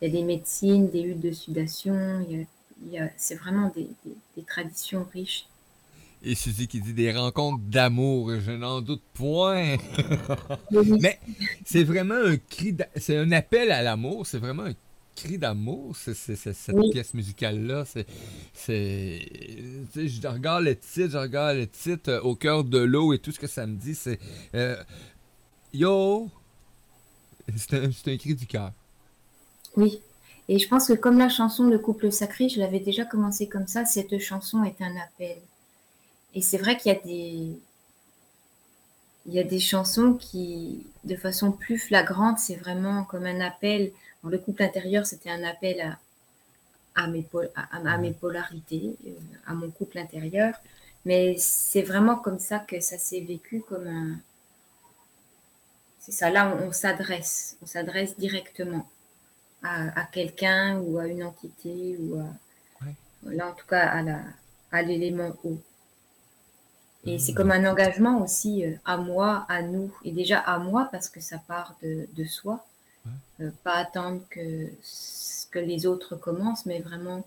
y, 0.00 0.06
a 0.06 0.08
des, 0.08 0.22
médecines, 0.22 0.88
des 0.90 1.02
huttes 1.02 1.20
de 1.20 1.32
sudation, 1.32 2.26
il 2.30 2.92
y 2.92 2.98
a, 2.98 3.08
c'est 3.16 3.36
vraiment 3.36 3.72
des, 3.74 3.88
des, 4.36 4.42
traditions 4.42 5.06
riches. 5.12 5.46
Et 6.22 6.34
Suzy 6.34 6.66
qui 6.66 6.80
dit 6.80 6.92
des 6.92 7.12
rencontres 7.12 7.62
d'amour, 7.62 8.32
je 8.40 8.50
n'en 8.50 8.80
doute 8.80 9.02
point. 9.14 9.76
Mais 11.00 11.20
c'est 11.64 11.84
vraiment 11.84 12.16
un 12.16 12.36
cri, 12.36 12.76
c'est 12.96 13.16
un 13.16 13.30
appel 13.30 13.70
à 13.70 13.82
l'amour, 13.82 14.26
c'est 14.26 14.38
vraiment 14.38 14.64
un 14.64 14.74
cri 15.18 15.38
d'amour, 15.38 15.96
cette 15.96 16.90
pièce 16.92 17.12
musicale-là. 17.14 17.84
C'est, 18.54 19.20
je 19.94 20.28
regarde 20.28 20.64
le 20.64 20.76
titre, 20.76 21.10
je 21.10 21.18
regarde 21.18 21.56
le 21.56 21.66
titre 21.66 22.10
euh, 22.10 22.20
au 22.20 22.36
cœur 22.36 22.64
de 22.64 22.78
l'eau 22.78 23.12
et 23.12 23.18
tout 23.18 23.32
ce 23.32 23.40
que 23.40 23.46
ça 23.46 23.66
me 23.66 23.76
dit, 23.76 23.94
c'est 23.94 24.18
euh, 24.54 24.76
Yo! 25.74 26.28
C'est 27.56 27.74
un, 27.74 28.16
cri 28.16 28.34
du 28.34 28.46
cœur. 28.46 28.72
Oui. 29.76 30.00
Et 30.48 30.58
je 30.58 30.68
pense 30.68 30.88
que 30.88 30.92
comme 30.92 31.18
la 31.18 31.28
chanson 31.28 31.64
Le 31.64 31.78
couple 31.78 32.12
sacré, 32.12 32.48
je 32.48 32.60
l'avais 32.60 32.80
déjà 32.80 33.04
commencé 33.04 33.48
comme 33.48 33.66
ça, 33.66 33.84
cette 33.84 34.18
chanson 34.18 34.64
est 34.64 34.80
un 34.80 34.96
appel. 34.96 35.38
Et 36.34 36.42
c'est 36.42 36.58
vrai 36.58 36.76
qu'il 36.76 36.92
y 36.92 36.94
a 36.94 37.00
des, 37.00 37.58
il 39.26 39.34
y 39.34 39.38
a 39.38 39.44
des 39.44 39.60
chansons 39.60 40.14
qui, 40.14 40.86
de 41.04 41.16
façon 41.16 41.52
plus 41.52 41.78
flagrante, 41.78 42.38
c'est 42.38 42.56
vraiment 42.56 43.04
comme 43.04 43.24
un 43.24 43.40
appel 43.40 43.92
le 44.24 44.38
couple 44.38 44.62
intérieur, 44.62 45.06
c'était 45.06 45.30
un 45.30 45.44
appel 45.44 45.80
à, 45.80 45.98
à, 46.94 47.06
mes, 47.06 47.26
à, 47.54 47.98
mes 47.98 48.12
polarités, 48.12 48.96
euh, 49.06 49.10
à 49.46 49.54
mon 49.54 49.70
couple 49.70 49.98
intérieur. 49.98 50.54
Mais 51.04 51.36
c'est 51.38 51.82
vraiment 51.82 52.16
comme 52.16 52.38
ça 52.38 52.58
que 52.58 52.80
ça 52.80 52.98
s'est 52.98 53.20
vécu 53.20 53.62
comme 53.68 53.86
un... 53.86 54.18
C'est 56.00 56.12
ça, 56.12 56.30
là, 56.30 56.56
on, 56.62 56.72
s'adresse, 56.72 57.56
on 57.62 57.66
s'adresse 57.66 58.16
directement 58.18 58.88
à, 59.62 60.04
quelqu'un 60.10 60.78
ou 60.78 60.98
à 60.98 61.06
une 61.06 61.22
entité 61.22 61.96
ou 62.00 62.18
à... 62.18 62.26
Là, 63.24 63.48
en 63.48 63.52
tout 63.52 63.66
cas, 63.66 63.86
à, 63.88 64.02
la, 64.02 64.20
à 64.70 64.82
l'élément 64.82 65.32
haut. 65.44 65.60
Et 67.04 67.18
c'est 67.18 67.32
mmh. 67.32 67.34
comme 67.34 67.50
un 67.50 67.70
engagement 67.70 68.22
aussi 68.22 68.64
euh, 68.64 68.74
à 68.84 68.96
moi, 68.96 69.46
à 69.48 69.62
nous, 69.62 69.92
et 70.04 70.12
déjà 70.12 70.40
à 70.40 70.58
moi 70.58 70.88
parce 70.90 71.08
que 71.08 71.20
ça 71.20 71.38
part 71.38 71.76
de, 71.82 72.08
de 72.12 72.24
soi, 72.24 72.64
euh, 73.40 73.50
pas 73.64 73.74
attendre 73.74 74.22
que, 74.30 74.68
que 75.50 75.58
les 75.58 75.86
autres 75.86 76.16
commencent, 76.16 76.66
mais 76.66 76.80
vraiment 76.80 77.24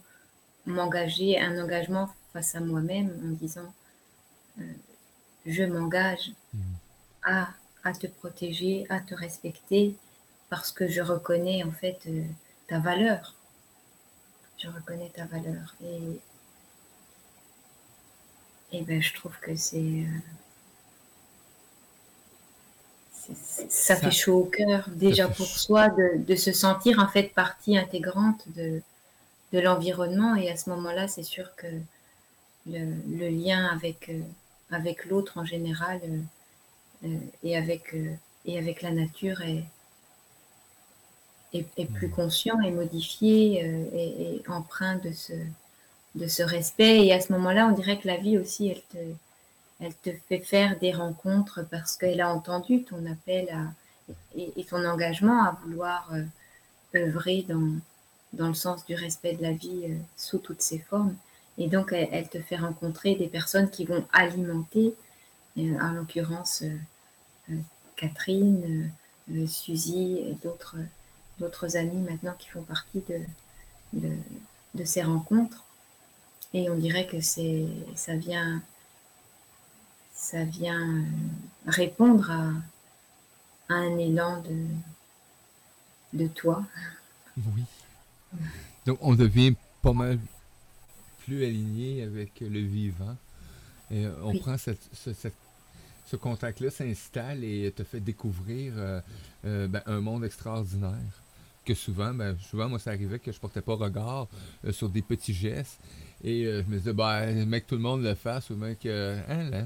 m'engager, 0.65 1.39
un 1.39 1.61
engagement 1.61 2.09
face 2.33 2.55
à 2.55 2.59
moi-même 2.59 3.09
en 3.23 3.31
disant 3.31 3.73
euh, 4.59 4.73
je 5.45 5.63
m'engage 5.63 6.31
mmh. 6.53 6.59
à, 7.23 7.49
à, 7.83 7.93
te 7.93 8.07
protéger, 8.07 8.85
à 8.89 8.99
te 8.99 9.15
respecter, 9.15 9.95
parce 10.49 10.71
que 10.71 10.87
je 10.87 11.01
reconnais 11.01 11.63
en 11.63 11.71
fait 11.71 11.99
euh, 12.07 12.23
ta 12.67 12.79
valeur. 12.79 13.35
Je 14.57 14.67
reconnais 14.67 15.09
ta 15.09 15.25
valeur. 15.25 15.75
Et, 15.83 16.19
et 18.71 18.81
ben, 18.83 19.01
je 19.01 19.13
trouve 19.13 19.37
que 19.39 19.55
c'est 19.55 20.05
ça, 23.35 23.95
fait 23.95 24.11
chaud 24.11 24.39
au 24.39 24.45
cœur 24.45 24.89
déjà 24.89 25.27
pour 25.27 25.45
soi 25.45 25.89
de, 25.89 26.35
se 26.35 26.51
sentir 26.51 26.99
en 26.99 27.07
fait 27.07 27.33
partie 27.33 27.77
intégrante 27.77 28.43
de, 28.55 28.81
de 29.53 29.59
l'environnement 29.59 30.35
et 30.35 30.49
à 30.49 30.57
ce 30.57 30.69
moment-là 30.69 31.07
c'est 31.07 31.23
sûr 31.23 31.55
que 31.55 31.67
le, 32.67 33.29
lien 33.29 33.65
avec, 33.67 34.09
euh, 34.09 34.21
avec 34.71 35.05
l'autre 35.05 35.37
en 35.37 35.45
général 35.45 35.99
euh, 36.03 37.07
euh, 37.07 37.17
et, 37.43 37.57
avec, 37.57 37.95
et 38.45 38.57
avec 38.57 38.81
la 38.81 38.91
nature 38.91 39.41
est, 39.41 39.63
est, 41.53 41.85
plus 41.85 42.07
hmm. 42.07 42.11
conscient 42.11 42.61
et 42.61 42.71
modifié 42.71 43.65
et, 43.93 44.35
et, 44.35 44.43
empreint 44.47 44.97
de 44.97 45.11
ce, 45.11 45.33
de 46.15 46.27
ce 46.27 46.43
respect. 46.43 47.05
Et 47.05 47.13
à 47.13 47.19
ce 47.19 47.33
moment-là, 47.33 47.67
on 47.67 47.71
dirait 47.71 47.99
que 47.99 48.07
la 48.07 48.17
vie 48.17 48.37
aussi, 48.37 48.69
elle 48.69 48.81
te, 48.83 48.97
elle 49.81 49.95
te 49.95 50.11
fait 50.29 50.39
faire 50.39 50.79
des 50.79 50.93
rencontres 50.93 51.65
parce 51.69 51.97
qu'elle 51.97 52.21
a 52.21 52.33
entendu 52.33 52.83
ton 52.83 53.05
appel 53.05 53.49
et, 54.35 54.63
ton 54.65 54.85
engagement 54.85 55.43
à 55.43 55.57
vouloir 55.63 56.13
œuvrer 56.95 57.45
dans, 57.47 57.73
dans 58.33 58.47
le 58.47 58.53
sens 58.53 58.85
du 58.85 58.95
respect 58.95 59.33
de 59.33 59.41
la 59.41 59.51
vie 59.51 59.97
sous 60.15 60.37
toutes 60.37 60.61
ses 60.61 60.79
formes. 60.79 61.15
Et 61.57 61.67
donc, 61.67 61.93
elle, 61.93 62.29
te 62.29 62.39
fait 62.39 62.55
rencontrer 62.55 63.15
des 63.15 63.27
personnes 63.27 63.69
qui 63.69 63.85
vont 63.85 64.05
alimenter, 64.13 64.93
en 65.57 65.91
l'occurrence 65.91 66.63
Catherine, 67.97 68.91
Suzy 69.47 70.19
et 70.19 70.37
d'autres 70.43 70.77
d'autres 71.39 71.75
amis 71.75 72.01
maintenant 72.01 72.33
qui 72.37 72.49
font 72.49 72.61
partie 72.61 73.03
de, 73.09 74.09
de, 74.75 74.85
ces 74.85 75.01
rencontres. 75.01 75.63
Et 76.53 76.69
on 76.69 76.75
dirait 76.75 77.07
que 77.07 77.19
c'est 77.19 77.65
ça 77.95 78.15
vient 78.15 78.61
ça 80.21 80.43
vient 80.43 81.03
répondre 81.65 82.29
à, 82.29 82.53
un 83.73 83.97
élan 83.97 84.41
de, 84.41 84.65
de 86.13 86.27
toi. 86.27 86.63
Oui. 87.37 87.63
Donc 88.85 88.99
on 89.01 89.15
devient 89.15 89.55
pas 89.81 89.93
mal 89.93 90.19
plus 91.23 91.45
aligné 91.45 92.03
avec 92.03 92.39
le 92.41 92.59
vivant. 92.59 93.15
Et 93.89 94.05
on 94.23 94.37
prend 94.37 94.57
cette, 94.57 94.89
ce 96.11 96.15
contact-là 96.17 96.69
s'installe 96.69 97.43
et 97.43 97.71
te 97.71 97.83
fait 97.83 98.01
découvrir 98.01 98.73
euh, 98.75 99.01
euh, 99.45 99.67
ben, 99.67 99.81
un 99.85 100.01
monde 100.01 100.25
extraordinaire 100.25 101.21
que 101.65 101.73
souvent, 101.73 102.13
ben, 102.13 102.37
souvent, 102.39 102.67
moi, 102.67 102.79
ça 102.79 102.89
arrivait 102.89 103.19
que 103.19 103.31
je 103.31 103.39
portais 103.39 103.61
pas 103.61 103.75
regard 103.75 104.27
euh, 104.65 104.71
sur 104.71 104.89
des 104.89 105.01
petits 105.01 105.33
gestes. 105.33 105.79
Et 106.23 106.45
euh, 106.45 106.63
je 106.63 106.71
me 106.71 106.77
disais, 106.77 106.93
ben, 106.93 107.45
mec, 107.45 107.67
tout 107.67 107.75
le 107.75 107.81
monde 107.81 108.03
le 108.03 108.15
fasse, 108.15 108.49
ou 108.49 108.55
mec, 108.55 108.85
euh, 108.85 109.19
hein, 109.27 109.65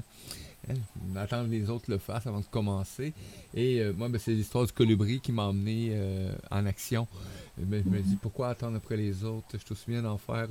hein, 0.68 0.74
attendre 1.16 1.48
les 1.48 1.70
autres 1.70 1.90
le 1.90 1.98
fassent 1.98 2.26
avant 2.26 2.40
de 2.40 2.46
commencer. 2.46 3.12
Et 3.54 3.82
moi, 3.96 4.08
ben, 4.08 4.18
c'est 4.18 4.32
l'histoire 4.32 4.66
du 4.66 4.72
colibri 4.72 5.20
qui 5.20 5.32
m'a 5.32 5.44
emmené 5.44 5.96
en 6.50 6.66
action. 6.66 7.06
Mais 7.58 7.82
je 7.82 7.88
me 7.88 8.00
dis, 8.00 8.16
pourquoi 8.16 8.48
attendre 8.48 8.76
après 8.76 8.96
les 8.96 9.24
autres? 9.24 9.46
Je 9.52 9.58
suis 9.58 9.72
aussi 9.72 9.84
bien 9.88 10.02
d'en 10.02 10.18
faire 10.18 10.48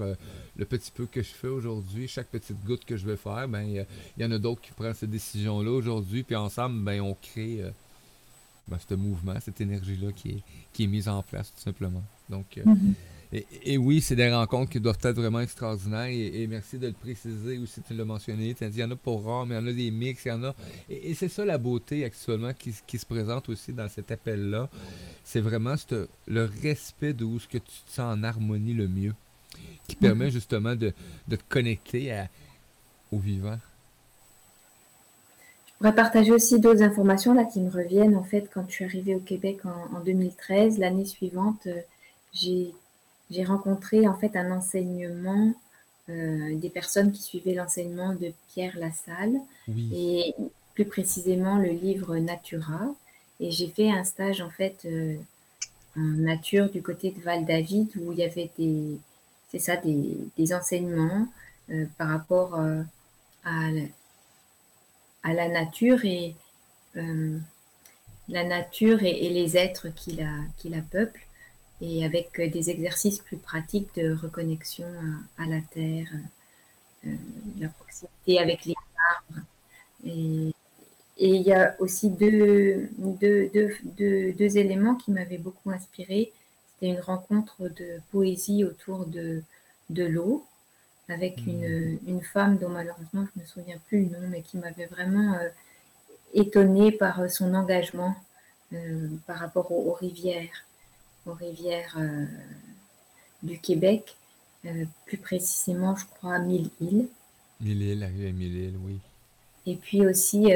le 0.56 0.65
petit 0.65 0.89
peu 0.89 1.06
que 1.06 1.22
je 1.22 1.28
fais 1.28 1.50
aujourd'hui. 1.50 2.08
Chaque 2.08 2.28
petite 2.28 2.63
goutte 2.65 2.86
que 2.86 2.96
je 2.96 3.06
vais 3.06 3.18
faire, 3.18 3.48
ben, 3.50 3.63
il 3.63 3.86
y, 4.18 4.26
en 4.26 4.32
a 4.32 4.39
d'autres 4.39 4.62
qui 4.62 4.72
prennent 4.72 4.94
cette 4.94 5.12
décision-là 5.12 5.70
aujourd'hui. 5.70 6.24
Puis 6.24 6.36
ensemble, 6.36 6.82
ben, 6.84 7.02
on 7.02 7.13
crée 7.13 7.62
ben, 8.68 8.78
ce 8.88 8.96
mouvement, 8.96 9.36
cette 9.41 9.62
énergie-là 9.62 10.12
qui 10.12 10.30
est, 10.30 10.44
qui 10.74 10.86
est 10.86 10.88
mise 10.88 11.08
en 11.08 11.22
place, 11.22 11.54
tout 11.54 11.62
simplement. 11.62 12.04
Donc, 12.30 12.58
euh, 12.58 12.63
mhm. 12.65 12.94
Et, 13.63 13.78
oui, 13.78 14.02
c'est 14.02 14.15
des 14.15 14.32
rencontres 14.32 14.71
qui 14.71 14.80
doivent 14.80 15.00
être 15.02 15.15
vraiment 15.15 15.39
extraordinaires. 15.41 16.08
Et, 16.08 16.45
merci 16.48 16.78
de 16.78 16.88
le 16.88 16.93
préciser 16.93 17.58
aussi, 17.58 17.82
tu 17.82 17.93
l'as 17.93 18.06
mentionné. 18.06 18.54
Tu 18.54 18.65
dit, 18.69 18.78
il 18.78 18.82
y 18.82 18.84
en 18.84 18.91
a 18.91 18.95
pour 18.95 19.26
rare, 19.26 19.45
mais 19.45 19.56
il 19.56 19.58
y 19.58 19.62
en 19.62 19.67
a 19.67 19.74
des 19.74 19.91
mix, 19.91 20.26
il 20.26 20.30
y 20.30 20.32
en 20.32 20.43
a. 20.43 20.56
Et, 20.89 21.13
c'est 21.13 21.30
ça 21.30 21.43
la 21.43 21.58
beauté 21.58 22.06
actuellement 22.06 22.54
qui, 22.54 22.74
qui, 22.86 22.98
se 22.98 23.06
présente 23.06 23.50
aussi 23.50 23.74
dans 23.74 23.89
cet 23.89 24.12
appel-là. 24.12 24.69
C'est 25.24 25.41
vraiment 25.41 25.76
le 26.28 26.50
respect 26.62 27.13
de 27.13 27.26
où 27.26 27.39
ce 27.39 27.48
que 27.48 27.58
tu 27.58 27.71
te 27.88 27.91
sens 27.91 28.17
en 28.17 28.24
harmonie 28.24 28.74
le 28.74 28.88
mieux, 28.88 29.13
qui 29.88 29.95
permet 29.95 30.30
justement 30.32 30.76
de, 30.76 30.93
de 31.28 31.36
te 31.36 31.43
connecter 31.50 32.13
à, 32.13 32.30
au 33.12 33.17
vivant. 33.17 33.58
Je 35.67 35.80
pourrais 35.80 35.95
partager 35.95 36.32
aussi 36.32 36.60
d'autres 36.60 36.84
informations 36.84 37.34
là 37.34 37.43
qui 37.43 37.60
me 37.60 37.69
reviennent. 37.69 38.15
En 38.15 38.24
fait, 38.24 38.50
quand 38.54 38.63
je 38.69 38.74
suis 38.74 38.86
arrivée 38.86 39.13
au 39.13 39.19
Québec 39.19 39.60
en, 39.65 40.00
2013, 40.00 40.78
l'année 40.78 41.04
suivante, 41.06 41.67
euh, 41.67 41.82
j'ai 43.32 43.44
rencontré 43.44 44.08
en 44.08 44.16
fait 44.16 44.36
un 44.36 44.52
enseignement 44.52 45.54
euh, 46.10 46.56
des 46.56 46.70
personnes 46.70 47.12
qui 47.12 47.22
suivaient 47.22 47.54
l'enseignement 47.54 48.14
de 48.14 48.32
Pierre 48.50 48.78
Lassalle 48.78 49.40
et 49.68 50.36
plus 50.74 50.86
précisément 50.86 51.58
le 51.58 51.70
livre 51.70 52.18
Natura. 52.18 52.94
Et 53.40 53.52
j'ai 53.52 53.68
fait 53.68 53.90
un 53.90 54.04
stage 54.04 54.42
en 54.42 54.50
fait 54.50 54.86
euh, 54.86 55.16
en 55.98 56.02
nature 56.02 56.70
du 56.70 56.82
côté 56.82 57.12
de 57.12 57.22
Val-David 57.22 57.90
où 57.98 58.12
il 58.12 58.20
y 58.20 58.24
avait 58.24 58.52
des, 58.58 58.98
c'est 59.50 59.60
ça, 59.60 59.78
des, 59.78 60.18
des 60.38 60.54
enseignements 60.54 61.28
par 61.98 62.10
rapport 62.10 62.60
à 63.44 63.70
à 65.26 65.34
la 65.34 65.50
nature 65.50 66.06
et 66.06 66.36
euh, 66.98 67.38
la 68.30 68.44
nature 68.44 69.04
et, 69.04 69.30
les 69.30 69.58
êtres 69.58 69.90
qui 69.90 70.14
la, 70.14 70.32
qui 70.58 70.70
la 70.70 70.82
peuplent 70.82 71.25
et 71.82 72.06
avec 72.06 72.40
des 72.40 72.70
exercices 72.70 73.20
plus 73.20 73.38
pratiques 73.38 73.94
de 73.96 74.14
reconnexion 74.14 74.88
à, 75.38 75.46
la 75.46 75.62
terre, 75.62 76.08
euh, 77.06 77.16
la 77.60 77.68
proximité 77.70 78.40
avec 78.40 78.66
les 78.66 78.76
arbres. 79.14 79.42
Et, 80.06 80.52
il 81.18 81.42
y 81.44 81.54
a 81.54 81.78
aussi 81.80 82.10
deux, 82.10 82.90
deux, 82.98 83.50
deux, 83.86 84.34
deux 84.34 84.58
éléments 84.58 84.96
qui 84.96 85.12
m'avaient 85.12 85.38
beaucoup 85.38 85.72
inspiré. 85.72 86.34
C'était 86.74 86.92
une 86.92 87.00
rencontre 87.00 87.70
de 87.70 88.02
poésie 88.12 88.66
autour 88.66 89.06
de, 89.06 89.42
de 89.90 90.04
l'eau 90.04 90.46
avec 91.10 91.46
hmm. 91.46 91.50
une, 91.50 92.00
une, 92.08 92.22
femme 92.22 92.58
dont 92.58 92.70
malheureusement 92.70 93.26
je 93.34 93.40
ne 93.40 93.44
me 93.44 93.48
souviens 93.48 93.78
plus 93.88 94.06
le 94.06 94.18
nom, 94.18 94.28
mais 94.30 94.42
qui 94.42 94.58
m'avait 94.58 94.88
vraiment 94.88 95.36
euh, 95.36 95.50
étonnée 96.34 96.92
par 96.92 97.22
euh, 97.22 97.28
son 97.28 97.54
engagement 97.54 98.16
euh, 98.74 99.08
par 99.28 99.38
rapport 99.38 99.72
aux, 99.72 99.94
rivières, 99.94 100.66
aux 101.26 101.34
rivières 101.34 101.98
du 103.44 103.60
Québec, 103.60 104.16
plus 105.06 105.18
précisément, 105.18 105.96
je 105.96 106.06
crois, 106.06 106.40
Mille 106.40 106.70
Îles. 106.82 107.08
Mille 107.62 107.82
Îles, 107.82 108.00
la 108.00 108.08
rivière 108.08 108.34
Mille 108.34 108.56
Îles, 108.56 108.78
oui. 108.84 109.00
Et 109.68 109.76
puis 109.76 110.06
aussi 110.06 110.52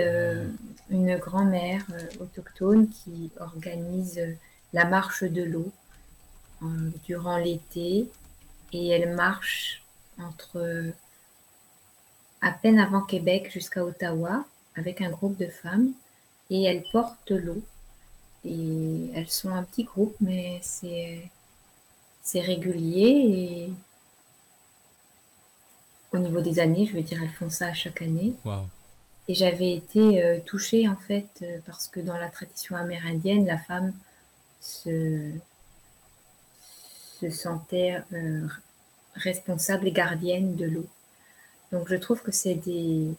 une 0.89 1.17
grand-mère 1.17 1.85
autochtone 2.19 2.89
qui 2.89 3.31
organise 3.39 4.21
la 4.73 4.85
marche 4.85 5.23
de 5.23 5.43
l'eau 5.43 5.71
durant 7.05 7.37
l'été 7.37 8.07
et 8.71 8.87
elle 8.89 9.15
marche 9.15 9.81
entre 10.19 10.91
à 12.41 12.51
peine 12.51 12.79
avant 12.79 13.01
Québec 13.01 13.49
jusqu'à 13.51 13.83
Ottawa 13.83 14.45
avec 14.75 15.01
un 15.01 15.09
groupe 15.09 15.37
de 15.37 15.47
femmes 15.47 15.91
et 16.49 16.63
elles 16.63 16.83
portent 16.91 17.31
l'eau. 17.31 17.61
Et 18.45 19.11
elles 19.13 19.29
sont 19.29 19.49
un 19.49 19.63
petit 19.63 19.83
groupe, 19.83 20.15
mais 20.21 20.59
c'est, 20.61 21.29
c'est 22.21 22.41
régulier 22.41 23.69
et 23.69 23.73
au 26.11 26.17
niveau 26.17 26.41
des 26.41 26.59
années, 26.59 26.85
je 26.85 26.95
veux 26.95 27.03
dire, 27.03 27.21
elles 27.21 27.29
font 27.29 27.49
ça 27.49 27.73
chaque 27.73 28.01
année. 28.01 28.33
Et 29.27 29.35
j'avais 29.35 29.73
été 29.75 30.23
euh, 30.23 30.39
touchée 30.43 30.87
en 30.87 30.95
fait 30.95 31.27
euh, 31.43 31.59
parce 31.67 31.87
que 31.87 31.99
dans 31.99 32.17
la 32.17 32.29
tradition 32.29 32.75
amérindienne, 32.75 33.45
la 33.45 33.59
femme 33.59 33.93
se, 34.59 35.29
se 37.21 37.29
sentait 37.29 38.01
euh, 38.13 38.47
responsable 39.13 39.87
et 39.87 39.91
gardienne 39.91 40.55
de 40.55 40.65
l'eau. 40.65 40.87
Donc 41.71 41.87
je 41.89 41.95
trouve 41.95 42.23
que 42.23 42.31
c'est 42.31 42.55
des, 42.55 43.13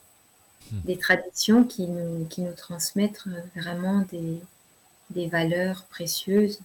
hmm. 0.73 0.81
des 0.85 0.99
traditions 0.99 1.63
qui 1.63 1.87
nous, 1.87 2.27
qui 2.27 2.43
nous 2.43 2.55
transmettent 2.55 3.23
vraiment 3.55 4.01
des, 4.11 4.41
des 5.11 5.29
valeurs 5.29 5.85
précieuses 5.85 6.61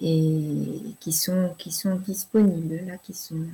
et 0.00 0.94
qui 1.00 1.12
sont, 1.12 1.54
qui 1.58 1.70
sont 1.70 1.96
disponibles, 1.96 2.86
là, 2.86 2.98
qui 2.98 3.14
sont, 3.14 3.46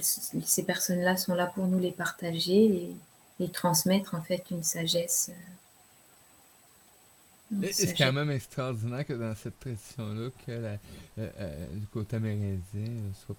ces 0.00 0.64
personnes-là 0.64 1.16
sont 1.16 1.34
là 1.34 1.46
pour 1.46 1.66
nous 1.66 1.78
les 1.78 1.92
partager 1.92 2.64
et, 2.64 2.96
et 3.40 3.48
transmettre 3.48 4.14
en 4.14 4.22
fait 4.22 4.44
une 4.50 4.64
sagesse 4.64 5.30
euh, 5.30 5.34
c'est 7.72 7.94
quand 7.94 8.12
même 8.12 8.30
extraordinaire 8.30 9.06
que 9.06 9.12
dans 9.12 9.34
cette 9.36 9.58
tradition-là, 9.60 10.30
que 10.44 10.52
la, 10.52 10.78
euh, 11.18 11.66
du 11.74 11.86
côté 11.86 12.16
amérindien 12.16 12.58
euh, 12.74 13.10
soit 13.24 13.36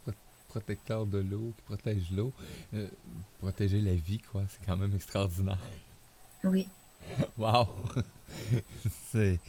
protecteur 0.47 1.05
de 1.05 1.19
l'eau, 1.19 1.53
qui 1.57 1.61
protège 1.63 2.11
l'eau, 2.11 2.31
euh, 2.73 2.87
protéger 3.39 3.81
la 3.81 3.95
vie, 3.95 4.19
quoi. 4.19 4.43
C'est 4.49 4.65
quand 4.65 4.77
même 4.77 4.95
extraordinaire. 4.95 5.59
Oui. 6.43 6.67
wow! 7.37 7.67
c'est 9.11 9.39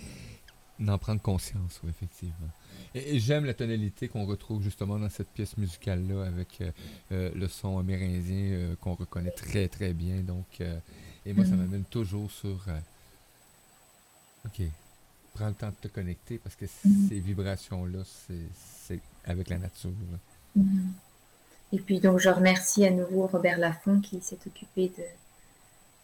d'en 0.78 0.98
prendre 0.98 1.20
conscience, 1.20 1.80
oui, 1.82 1.90
effectivement. 1.90 2.50
Et, 2.94 3.18
j'aime 3.18 3.44
la 3.44 3.54
tonalité 3.54 4.08
qu'on 4.08 4.24
retrouve 4.24 4.62
justement 4.62 4.98
dans 4.98 5.10
cette 5.10 5.28
pièce 5.28 5.56
musicale-là 5.56 6.24
avec 6.24 6.62
le 7.10 7.48
son 7.48 7.78
amérindien 7.78 8.76
qu'on 8.80 8.94
reconnaît 8.94 9.32
très, 9.32 9.68
très 9.68 9.92
bien. 9.92 10.20
Donc, 10.20 10.60
et 10.60 11.32
moi, 11.32 11.44
ça 11.44 11.50
mm-hmm. 11.50 11.56
m'amène 11.56 11.84
toujours 11.84 12.30
sur 12.30 12.64
OK. 14.48 14.66
Prends 15.34 15.48
le 15.48 15.54
temps 15.54 15.68
de 15.68 15.88
te 15.88 15.88
connecter 15.88 16.38
parce 16.38 16.56
que 16.56 16.64
mhm. 16.84 17.08
ces 17.08 17.20
vibrations-là, 17.20 18.00
c'est 18.04 19.00
avec 19.24 19.48
la 19.50 19.58
nature. 19.58 19.92
Mhm. 20.56 20.92
Et 21.72 21.78
puis, 21.78 22.00
donc, 22.00 22.18
je 22.18 22.30
remercie 22.30 22.86
à 22.86 22.90
nouveau 22.90 23.26
Robert 23.26 23.58
Laffont 23.58 24.00
qui 24.00 24.20
s'est 24.20 24.38
occupé 24.46 24.88
de, 24.88 25.04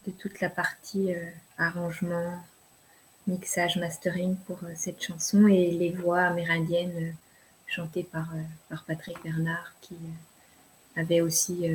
de 0.06 0.12
toute 0.12 0.40
la 0.40 0.50
partie 0.50 1.12
euh, 1.12 1.30
arrangement 1.58 2.42
mixage, 3.26 3.76
mastering 3.76 4.36
pour 4.46 4.58
cette 4.76 5.02
chanson 5.02 5.46
et 5.46 5.70
les 5.70 5.90
voix 5.90 6.22
amérindiennes 6.22 7.16
chantées 7.66 8.04
par, 8.04 8.28
par 8.68 8.84
Patrick 8.84 9.16
Bernard 9.22 9.72
qui 9.80 9.96
avait 10.94 11.22
aussi 11.22 11.66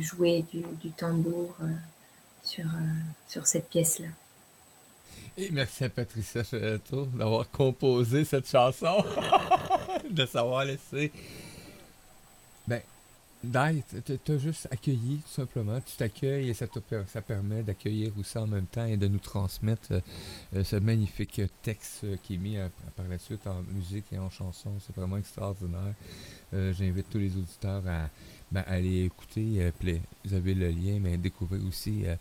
joué 0.00 0.44
du, 0.52 0.90
tambour 0.90 1.56
sur, 2.42 2.66
sur 3.28 3.46
cette 3.46 3.68
pièce-là. 3.68 4.08
Et 5.36 5.50
merci 5.50 5.84
à 5.84 5.88
Patricia 5.88 6.42
d'avoir 7.14 7.50
composé 7.50 8.24
cette 8.24 8.48
chanson, 8.48 9.04
de 10.10 10.26
savoir 10.26 10.64
laisser. 10.64 11.12
Ben, 13.44 13.82
Dai, 13.94 14.18
t'as 14.24 14.38
juste 14.38 14.68
accueilli, 14.70 15.18
tout 15.18 15.32
simplement. 15.32 15.78
Tu 15.80 15.96
t'accueilles 15.96 16.48
et 16.48 16.54
ça, 16.54 16.66
te, 16.66 16.78
ça 17.12 17.20
permet 17.20 17.62
d'accueillir 17.62 18.12
aussi 18.18 18.38
en 18.38 18.46
même 18.46 18.66
temps 18.66 18.86
et 18.86 18.96
de 18.96 19.06
nous 19.06 19.18
transmettre 19.18 19.92
euh, 19.92 20.00
euh, 20.56 20.64
ce 20.64 20.76
magnifique 20.76 21.40
texte 21.62 22.06
qui 22.22 22.34
est 22.34 22.38
mis 22.38 22.56
par 22.96 23.06
la 23.08 23.18
suite 23.18 23.46
en 23.46 23.62
musique 23.74 24.06
et 24.12 24.18
en 24.18 24.30
chanson. 24.30 24.70
C'est 24.86 24.96
vraiment 24.96 25.18
extraordinaire. 25.18 25.94
Euh, 26.54 26.72
j'invite 26.72 27.10
tous 27.10 27.18
les 27.18 27.36
auditeurs 27.36 27.82
à, 27.86 28.08
ben, 28.52 28.62
allez 28.68 29.06
écouter, 29.06 29.56
euh, 29.58 29.70
vous 30.24 30.34
avez 30.34 30.54
le 30.54 30.68
lien, 30.68 30.98
mais 31.00 31.16
découvrez 31.16 31.58
aussi 31.66 32.02
euh, 32.06 32.14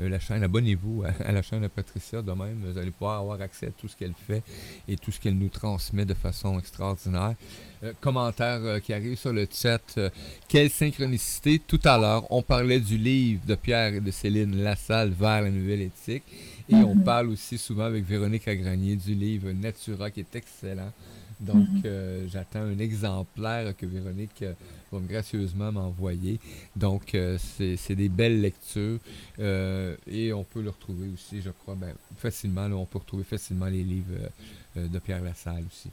euh, 0.00 0.08
la 0.08 0.20
chaîne. 0.20 0.42
Abonnez-vous 0.42 1.04
à, 1.24 1.32
la 1.32 1.42
chaîne 1.42 1.62
de 1.62 1.68
Patricia. 1.68 2.22
De 2.22 2.30
même, 2.32 2.62
vous 2.64 2.78
allez 2.78 2.90
pouvoir 2.92 3.20
avoir 3.20 3.40
accès 3.40 3.66
à 3.66 3.70
tout 3.70 3.88
ce 3.88 3.96
qu'elle 3.96 4.14
fait 4.14 4.42
et 4.86 4.96
tout 4.96 5.10
ce 5.10 5.18
qu'elle 5.18 5.36
nous 5.36 5.48
transmet 5.48 6.04
de 6.04 6.14
façon 6.14 6.58
extraordinaire. 6.58 7.34
commentaire 8.00 8.80
qui 8.82 8.92
arrive 8.92 9.16
sur 9.16 9.32
le 9.32 9.48
chat. 9.50 9.98
quelle 10.48 10.70
synchronicité. 10.70 11.58
Tout 11.58 11.80
à 11.84 11.98
l'heure, 11.98 12.30
on 12.30 12.42
parlait 12.42 12.80
du 12.80 12.96
livre 12.96 13.44
de 13.46 13.54
Pierre 13.56 13.94
et 13.94 14.00
de 14.00 14.10
Céline 14.10 14.62
Lassalle 14.62 15.10
vers 15.10 15.42
la 15.42 15.50
nouvelle 15.50 15.80
éthique. 15.82 16.24
Et 16.68 16.76
on 16.76 16.94
mhm. 16.94 17.02
parle 17.02 17.30
aussi 17.30 17.58
souvent 17.58 17.84
avec 17.84 18.04
Véronique 18.04 18.46
Agranier 18.46 18.94
du 18.94 19.14
livre 19.14 19.50
Natura 19.50 20.10
qui 20.10 20.20
est 20.20 20.36
excellent. 20.36 20.92
Donc, 21.40 21.68
mhm. 21.68 21.82
euh, 21.86 22.28
j'attends 22.28 22.60
un 22.60 22.78
exemplaire 22.78 23.74
que 23.76 23.86
Véronique 23.86 24.42
euh, 24.42 24.52
va 24.92 24.98
gracieusement 25.00 25.72
m'envoyer. 25.72 26.38
Donc, 26.76 27.14
euh, 27.14 27.38
c'est 27.38 27.94
des 27.94 28.10
belles 28.10 28.40
lectures 28.40 28.98
et 29.38 30.32
on 30.32 30.44
peut 30.44 30.60
le 30.60 30.70
retrouver 30.70 31.08
aussi, 31.12 31.40
je 31.40 31.50
crois, 31.50 31.74
ben, 31.74 31.94
facilement. 32.18 32.66
on 32.66 32.84
peut 32.84 32.98
retrouver 32.98 33.24
facilement 33.24 33.66
les 33.66 33.82
livres 33.82 34.18
de 34.76 34.98
Pierre 34.98 35.22
Lassalle 35.22 35.64
aussi. 35.66 35.88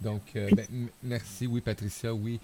Donc, 0.00 0.22
ben, 0.34 0.66
merci. 1.02 1.46
Oui, 1.46 1.60
Patricia, 1.60 2.14
oui. 2.14 2.38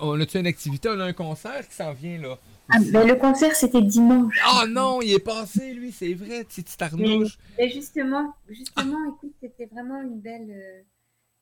on 0.00 0.18
a-tu 0.20 0.38
une 0.38 0.46
activité? 0.46 0.88
On 0.88 1.00
a 1.00 1.04
un 1.04 1.12
concert 1.12 1.66
qui 1.68 1.74
s'en 1.74 1.92
vient, 1.92 2.18
là. 2.18 2.38
Ah, 2.72 2.78
ben, 2.92 3.06
le 3.06 3.16
concert, 3.16 3.54
c'était 3.56 3.82
dimanche. 3.82 4.38
Ah 4.44 4.64
non, 4.68 5.02
il 5.02 5.12
est 5.12 5.18
passé, 5.18 5.74
lui, 5.74 5.92
c'est 5.92 6.14
vrai, 6.14 6.44
petite 6.44 6.76
tarnouche. 6.76 7.36
Mais, 7.58 7.68
justement, 7.68 8.32
justement, 8.48 8.98
écoute, 9.08 9.34
c'était 9.40 9.66
vraiment 9.66 10.00
une 10.00 10.20
belle 10.20 10.84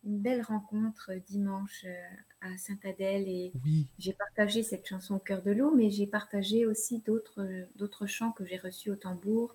une 0.04 0.18
belle 0.18 0.42
rencontre 0.42 1.12
dimanche 1.28 1.84
euh, 1.87 2.02
à 2.40 2.56
Saint-Adèle 2.56 3.28
et 3.28 3.52
j'ai 3.98 4.12
partagé 4.12 4.62
cette 4.62 4.87
chanson 4.87 5.16
au 5.16 5.18
cœur 5.18 5.42
de 5.42 5.50
l'eau, 5.50 5.74
mais 5.74 5.90
j'ai 5.90 6.06
partagé 6.06 6.66
aussi 6.66 7.00
d'autres, 7.00 7.46
d'autres 7.76 8.06
chants 8.06 8.30
que 8.30 8.44
j'ai 8.44 8.58
reçus 8.58 8.90
au 8.90 8.96
tambour. 8.96 9.54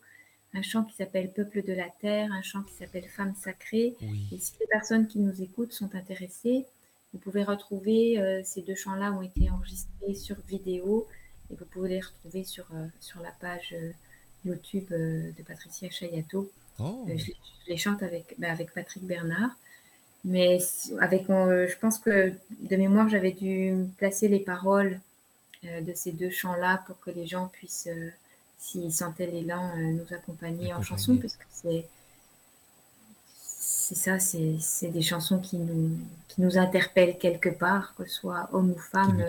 Un 0.54 0.62
chant 0.62 0.84
qui 0.84 0.94
s'appelle 0.96 1.32
Peuple 1.32 1.64
de 1.64 1.74
la 1.74 1.90
Terre, 2.02 2.32
un 2.32 2.42
chant 2.42 2.62
qui 2.62 2.74
s'appelle 2.74 3.08
Femme 3.08 3.34
sacrée. 3.36 3.96
Et 4.32 4.38
si 4.38 4.54
les 4.60 4.68
personnes 4.68 5.08
qui 5.08 5.20
nous 5.20 5.42
écoutent 5.42 5.72
sont 5.72 5.96
intéressées, 5.96 6.66
vous 7.14 7.20
pouvez 7.20 7.44
retrouver 7.44 8.20
euh, 8.20 8.42
ces 8.44 8.62
deux 8.62 8.76
chants-là 8.76 9.14
ont 9.14 9.22
été 9.22 9.50
enregistrés 9.50 10.14
sur 10.14 10.36
vidéo 10.42 11.08
et 11.50 11.56
vous 11.56 11.66
pouvez 11.66 11.90
les 11.90 12.02
retrouver 12.02 12.44
sur, 12.44 12.66
euh, 12.74 12.86
sur 13.00 13.22
la 13.22 13.32
page 13.32 13.74
YouTube 14.44 14.90
de 14.90 15.44
Patricia 15.48 15.90
Chayato. 15.90 16.52
Oh. 16.80 17.06
Je, 17.08 17.32
les 17.68 17.78
chante 17.78 18.04
avec, 18.04 18.36
ben, 18.38 18.52
avec 18.52 18.74
Patrick 18.74 19.04
Bernard. 19.04 19.56
Mais 20.26 20.60
avec, 21.02 21.30
euh, 21.30 21.68
je 21.68 21.78
pense 21.78 22.00
que 22.00 22.32
de 22.50 22.76
mémoire, 22.76 23.10
j'avais 23.10 23.32
dû 23.32 23.74
placer 23.98 24.28
les 24.28 24.40
paroles 24.40 25.00
euh, 25.66 25.82
de 25.82 25.94
ces 25.94 26.12
deux 26.12 26.30
chants-là 26.30 26.84
pour 26.88 27.00
que 27.02 27.12
les 27.12 27.28
gens 27.28 27.48
puissent, 27.48 27.90
euh, 27.92 28.10
s'ils 28.58 28.94
sentaient 28.94 29.28
l'élan, 29.28 29.76
nous 29.76 30.14
accompagner 30.14 30.74
en 30.74 30.82
chanson, 30.82 31.18
parce 31.18 31.36
que 31.36 31.44
c'est 31.52 31.86
c'est 33.86 33.96
ça, 33.96 34.18
c'est 34.18 34.88
des 34.88 35.02
chansons 35.02 35.40
qui 35.40 35.58
nous, 35.58 35.92
qui 36.30 36.42
nous 36.42 36.58
interpellent 36.58 37.18
quelque 37.18 37.50
part, 37.50 37.94
que 37.96 38.06
ce 38.06 38.16
soit 38.16 38.48
homme 38.54 38.72
ou 38.72 38.80
femme. 38.80 39.22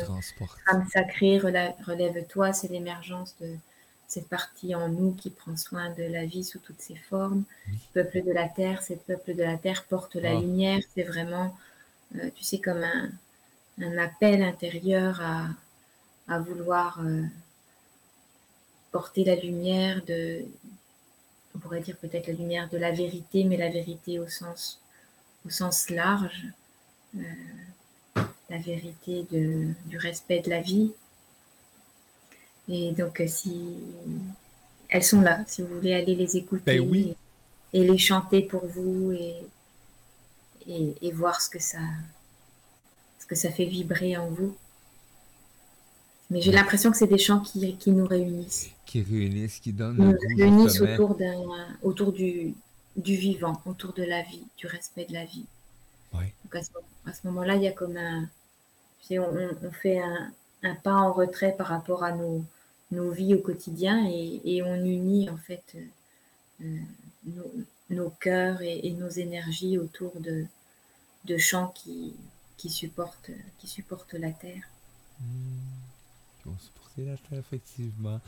Femme 0.65 0.87
sacrée, 0.93 1.39
relève-toi, 1.39 2.53
c'est 2.53 2.69
l'émergence 2.69 3.35
de, 3.41 3.49
cette 4.09 4.29
partie 4.29 4.75
en 4.75 4.89
nous 4.89 5.13
qui 5.13 5.31
prend 5.31 5.57
soin 5.57 5.91
de 5.91 6.05
la 6.05 6.25
vie 6.25 6.45
sous 6.45 6.59
toutes 6.59 6.81
ses 6.81 6.97
formes. 6.97 7.45
Peuple 7.93 8.23
de 8.23 8.33
la 8.33 8.49
terre, 8.49 8.83
cette 8.83 9.05
peuple 9.05 9.35
de 9.35 9.43
la 9.43 9.57
terre 9.57 9.85
porte 9.85 10.15
la 10.17 10.31
ah. 10.31 10.41
lumière. 10.41 10.81
C'est 10.95 11.03
vraiment, 11.03 11.57
euh, 12.17 12.31
tu 12.35 12.45
sais, 12.45 12.59
comme 12.59 12.85
un, 12.85 13.99
appel 13.99 14.43
intérieur 14.43 15.21
à, 16.29 16.39
vouloir 16.39 17.01
euh, 17.05 17.23
porter 18.93 19.25
la 19.25 19.35
lumière 19.35 20.03
de, 20.05 20.45
on 21.55 21.59
pourrait 21.59 21.81
dire 21.81 21.97
peut-être 21.97 22.29
la 22.29 22.35
lumière 22.35 22.69
de 22.71 22.79
la 22.79 22.93
vérité, 22.93 23.45
mais 23.45 23.57
la 23.57 23.69
vérité 23.69 24.19
au 24.19 24.29
sens, 24.29 24.81
au 25.45 25.51
sens 25.51 25.91
large, 25.91 26.47
euh, 27.17 27.21
la 28.49 28.59
vérité 28.59 29.27
du 29.31 29.99
respect 29.99 30.41
de 30.41 30.51
la 30.51 30.61
vie, 30.61 30.93
et 32.69 32.93
donc, 32.93 33.21
euh, 33.21 33.27
si 33.27 33.77
elles 34.89 35.03
sont 35.03 35.21
là, 35.21 35.45
si 35.47 35.63
vous 35.63 35.75
voulez 35.75 35.95
aller 35.95 36.15
les 36.15 36.37
écouter 36.37 36.81
ben 36.81 37.15
et, 37.73 37.85
les 37.85 37.99
chanter 37.99 38.43
pour 38.43 38.67
vous 38.67 39.13
et, 39.13 39.35
et, 41.03 41.13
voir 41.13 41.41
ce 41.41 41.51
que 41.51 41.59
ça 41.59 41.81
ce 43.19 43.27
que 43.27 43.35
ça 43.35 43.51
fait 43.51 43.65
vibrer 43.65 44.17
en 44.17 44.29
vous. 44.29 44.55
Mais 46.31 46.41
j'ai 46.41 46.53
l'impression 46.53 46.91
que 46.91 46.97
c'est 46.97 47.07
des 47.07 47.19
chants 47.19 47.41
qui, 47.41 47.77
qui, 47.77 47.91
nous 47.91 48.07
réunissent. 48.07 48.71
Qui 48.87 49.03
réunissent, 49.03 49.59
qui 49.59 49.73
donnent. 49.73 49.97
Nous 49.97 50.17
réunissent 50.39 50.81
autour, 50.81 51.19
autour 51.83 52.13
du, 52.13 52.55
du 52.97 53.17
vivant, 53.17 53.61
autour 53.67 53.93
de 53.93 54.03
la 54.03 54.23
vie, 54.23 54.43
du 54.57 54.67
respect 54.67 55.05
de 55.07 55.13
la 55.13 55.25
vie. 55.25 55.45
Donc 56.13 56.55
à 56.55 57.13
ce, 57.13 57.27
moment-là, 57.27 57.57
il 57.57 57.63
y 57.63 57.69
a 57.69 57.73
comme 57.73 57.97
un. 57.97 58.29
on, 59.11 59.49
on 59.63 59.71
fait 59.73 59.99
un, 59.99 60.33
un, 60.63 60.75
pas 60.77 60.95
en 60.95 61.13
retrait 61.13 61.55
par 61.57 61.67
rapport 61.69 62.05
à 62.05 62.13
nos, 62.13 62.45
nos 62.95 63.11
vies 63.11 63.35
au 63.35 63.39
quotidien 63.39 64.09
et, 64.09 64.63
on 64.63 64.85
unit 64.85 65.29
en 65.29 65.37
fait 65.37 65.77
euh, 66.63 66.79
nos, 67.91 68.11
cœurs 68.21 68.63
et, 68.63 68.91
nos 68.93 69.09
énergies 69.09 69.79
autour 69.79 70.13
de, 70.21 70.47
de 71.25 71.37
champs 71.37 71.69
qui, 71.69 72.15
qui, 72.57 72.71
supportent, 72.71 73.31
qui 73.59 73.67
supportent 73.67 74.15
la 74.15 74.31
terre. 74.31 74.63
Mmh. 75.21 76.51
supporter 76.59 77.05
la 77.05 77.17
terre, 77.17 77.39
effectivement. 77.39 78.21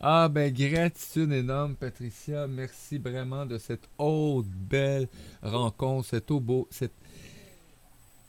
Ah 0.00 0.28
ben 0.28 0.52
gratitude 0.52 1.32
énorme 1.32 1.74
Patricia, 1.74 2.46
merci 2.46 2.98
vraiment 2.98 3.46
de 3.46 3.58
cette 3.58 3.88
autre 3.98 4.48
belle 4.48 5.08
rencontre, 5.42 6.08
cet 6.08 6.28
beau, 6.28 6.68
cette, 6.70 6.92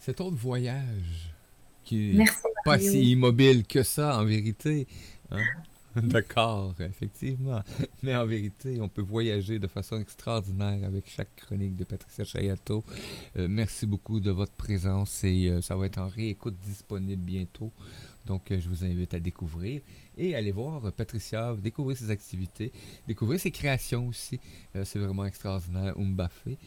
cet 0.01 0.21
autre 0.21 0.37
voyage 0.37 1.31
qui 1.83 2.15
n'est 2.15 2.25
pas 2.65 2.79
si 2.79 3.11
immobile 3.11 3.65
que 3.65 3.83
ça 3.83 4.17
en 4.17 4.25
vérité. 4.25 4.87
Hein? 5.31 5.43
D'accord, 6.03 6.75
effectivement. 6.79 7.61
Mais 8.03 8.15
en 8.15 8.25
vérité, 8.25 8.81
on 8.81 8.89
peut 8.89 9.01
voyager 9.01 9.59
de 9.59 9.67
façon 9.67 9.99
extraordinaire 9.99 10.85
avec 10.85 11.09
chaque 11.09 11.33
chronique 11.37 11.77
de 11.77 11.85
Patricia 11.85 12.25
Chayato. 12.25 12.83
Euh, 13.37 13.47
merci 13.49 13.85
beaucoup 13.85 14.19
de 14.19 14.31
votre 14.31 14.51
présence 14.51 15.23
et 15.23 15.47
euh, 15.47 15.61
ça 15.61 15.77
va 15.77 15.85
être 15.85 15.97
en 15.97 16.09
réécoute 16.09 16.55
disponible 16.65 17.23
bientôt. 17.23 17.71
Donc, 18.25 18.51
euh, 18.51 18.59
je 18.59 18.67
vous 18.67 18.83
invite 18.83 19.13
à 19.13 19.19
découvrir 19.21 19.81
et 20.17 20.35
aller 20.35 20.51
voir 20.51 20.91
Patricia, 20.91 21.55
découvrir 21.55 21.97
ses 21.97 22.09
activités, 22.09 22.73
découvrir 23.07 23.39
ses 23.39 23.51
créations 23.51 24.07
aussi. 24.07 24.39
c'est 24.83 24.99
vraiment 24.99 25.25
extraordinaire. 25.25 25.97
Umbafé. 25.97 26.57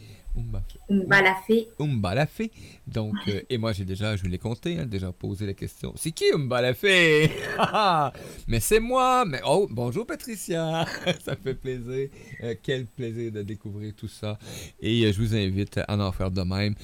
Umbalafé. 0.90 1.68
Umbalafé. 1.78 2.50
Donc, 2.86 3.14
euh, 3.28 3.42
et 3.50 3.58
moi, 3.58 3.72
j'ai 3.72 3.84
déjà, 3.84 4.16
je 4.16 4.24
l'ai 4.24 4.38
compté, 4.38 4.78
hein, 4.78 4.86
déjà 4.86 5.12
posé 5.12 5.44
la 5.44 5.52
question. 5.52 5.92
C'est 5.96 6.12
qui 6.12 6.24
Umbalafé? 6.32 7.30
mais 8.48 8.60
c'est 8.60 8.80
moi! 8.80 9.24
Mais 9.26 9.40
oh, 9.46 9.68
bonjour 9.70 10.06
Patricia! 10.06 10.86
ça 11.24 11.36
fait 11.36 11.54
plaisir. 11.54 12.08
Euh, 12.42 12.54
quel 12.62 12.86
plaisir 12.86 13.32
de 13.32 13.42
découvrir 13.42 13.92
tout 13.94 14.08
ça. 14.08 14.38
Et 14.80 15.04
euh, 15.04 15.12
je 15.12 15.20
vous 15.20 15.34
invite 15.34 15.78
à 15.86 15.98
en 15.98 16.12
faire 16.12 16.30
de 16.30 16.42
même. 16.42 16.74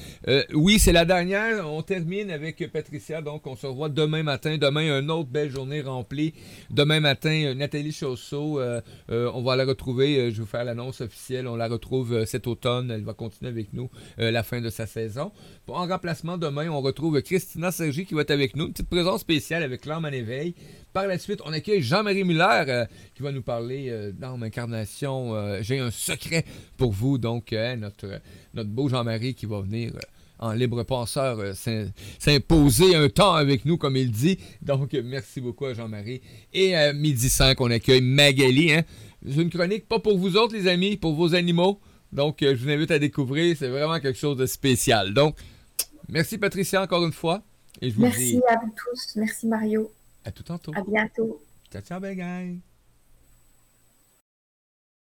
oui, 0.53 0.79
c'est 0.79 0.93
la 0.93 1.05
dernière. 1.05 1.67
On 1.67 1.83
termine 1.83 2.31
avec 2.31 2.71
Patricia. 2.71 3.23
Donc, 3.23 3.47
on 3.47 3.57
se 3.57 3.67
revoit 3.67 3.89
demain 3.89 4.23
matin. 4.23 4.59
Demain, 4.59 5.01
une 5.01 5.11
autre 5.11 5.31
belle 5.31 5.51
journée 5.51 5.81
remplie 5.81 6.35
Demain 6.71 7.01
matin, 7.01 7.55
Nathalie 7.55 7.93
Chausseau, 7.93 8.61
on 9.09 9.43
va 9.43 9.57
la 9.57 9.65
retrouver. 9.65 10.31
je 10.31 10.37
vais 10.37 10.41
vous 10.41 10.47
faire 10.47 10.65
l'annonce 10.65 11.01
officielle. 11.01 11.49
On 11.49 11.57
la 11.57 11.69
retrouve 11.69 12.25
cet 12.27 12.47
automne. 12.47 12.91
Elle 12.91 13.05
va 13.05 13.15
continuer 13.15 13.44
avec 13.47 13.73
nous 13.73 13.89
la 14.17 14.43
fin 14.43 14.61
de 14.61 14.71
sa 14.71 14.87
saison. 14.87 15.33
En 15.69 15.87
remplacement, 15.87 16.39
demain, 16.39 16.69
on 16.69 16.81
retrouve 16.81 17.21
Christina 17.23 17.71
Sergi 17.71 18.07
qui 18.07 18.15
va 18.15 18.23
être 18.23 18.31
avec 18.31 18.57
nous. 18.57 18.67
Une 18.67 18.73
petite 18.73 18.89
présence 18.89 19.21
spéciale 19.21 19.63
avec 19.63 19.87
l'âme 19.87 20.05
en 20.05 20.09
éveil. 20.09 20.55
Par 20.93 21.07
la 21.07 21.19
suite, 21.19 21.41
on 21.45 21.53
accueille 21.53 21.83
Jean-Marie 21.83 22.25
Muller 22.25 22.85
qui 23.15 23.23
va 23.23 23.33
nous 23.33 23.43
parler 23.43 24.13
dans 24.19 24.41
incarnation. 24.43 25.61
J'ai 25.63 25.79
un 25.79 25.91
secret 25.91 26.45
pour 26.77 26.93
vous. 26.93 27.19
Donc, 27.19 27.53
notre, 27.53 28.21
notre 28.55 28.71
beau 28.71 28.89
Jean-Marie 28.89 29.35
qui 29.35 29.47
va 29.47 29.61
venir 29.61 29.93
en 30.39 30.53
libre 30.53 30.83
penseur 30.83 31.39
euh, 31.39 31.53
s'imposer 32.19 32.95
un 32.95 33.09
temps 33.09 33.35
avec 33.35 33.65
nous, 33.65 33.77
comme 33.77 33.97
il 33.97 34.11
dit. 34.11 34.39
Donc, 34.63 34.93
merci 35.05 35.41
beaucoup 35.41 35.67
à 35.67 35.75
Jean-Marie. 35.75 36.21
Et 36.53 36.75
à 36.75 36.93
midi 36.93 37.29
5, 37.29 37.61
on 37.61 37.71
accueille 37.71 38.01
Magali. 38.01 38.73
Hein. 38.73 38.83
une 39.25 39.51
chronique 39.51 39.89
pas 39.89 39.99
pour 39.99 40.19
vous 40.19 40.37
autres, 40.37 40.55
les 40.55 40.67
amis, 40.67 40.97
pour 40.97 41.15
vos 41.15 41.35
animaux. 41.35 41.81
Donc, 42.15 42.43
euh, 42.43 42.55
je 42.57 42.65
vous 42.65 42.71
invite 42.71 42.91
à 42.93 42.99
découvrir. 42.99 43.57
C'est 43.59 43.69
vraiment 43.69 43.99
quelque 44.01 44.19
chose 44.19 44.37
de 44.37 44.47
spécial. 44.47 45.13
Donc, 45.13 45.37
merci 46.09 46.39
Patricia 46.39 46.81
encore 46.81 47.05
une 47.05 47.13
fois. 47.13 47.43
Et 47.83 47.91
je 47.91 47.97
vous 47.97 48.03
merci 48.03 48.41
à 48.49 48.57
vous 48.57 48.73
tous. 48.77 49.17
Merci 49.17 49.47
Mario. 49.49 49.93
À 50.25 50.31
tout 50.31 50.45
tantôt. 50.45 50.73
À 50.75 50.83
bientôt. 50.83 51.43
Ciao, 51.71 51.83
ciao, 51.83 52.01
bye, 52.01 52.15
guys. 52.15 52.74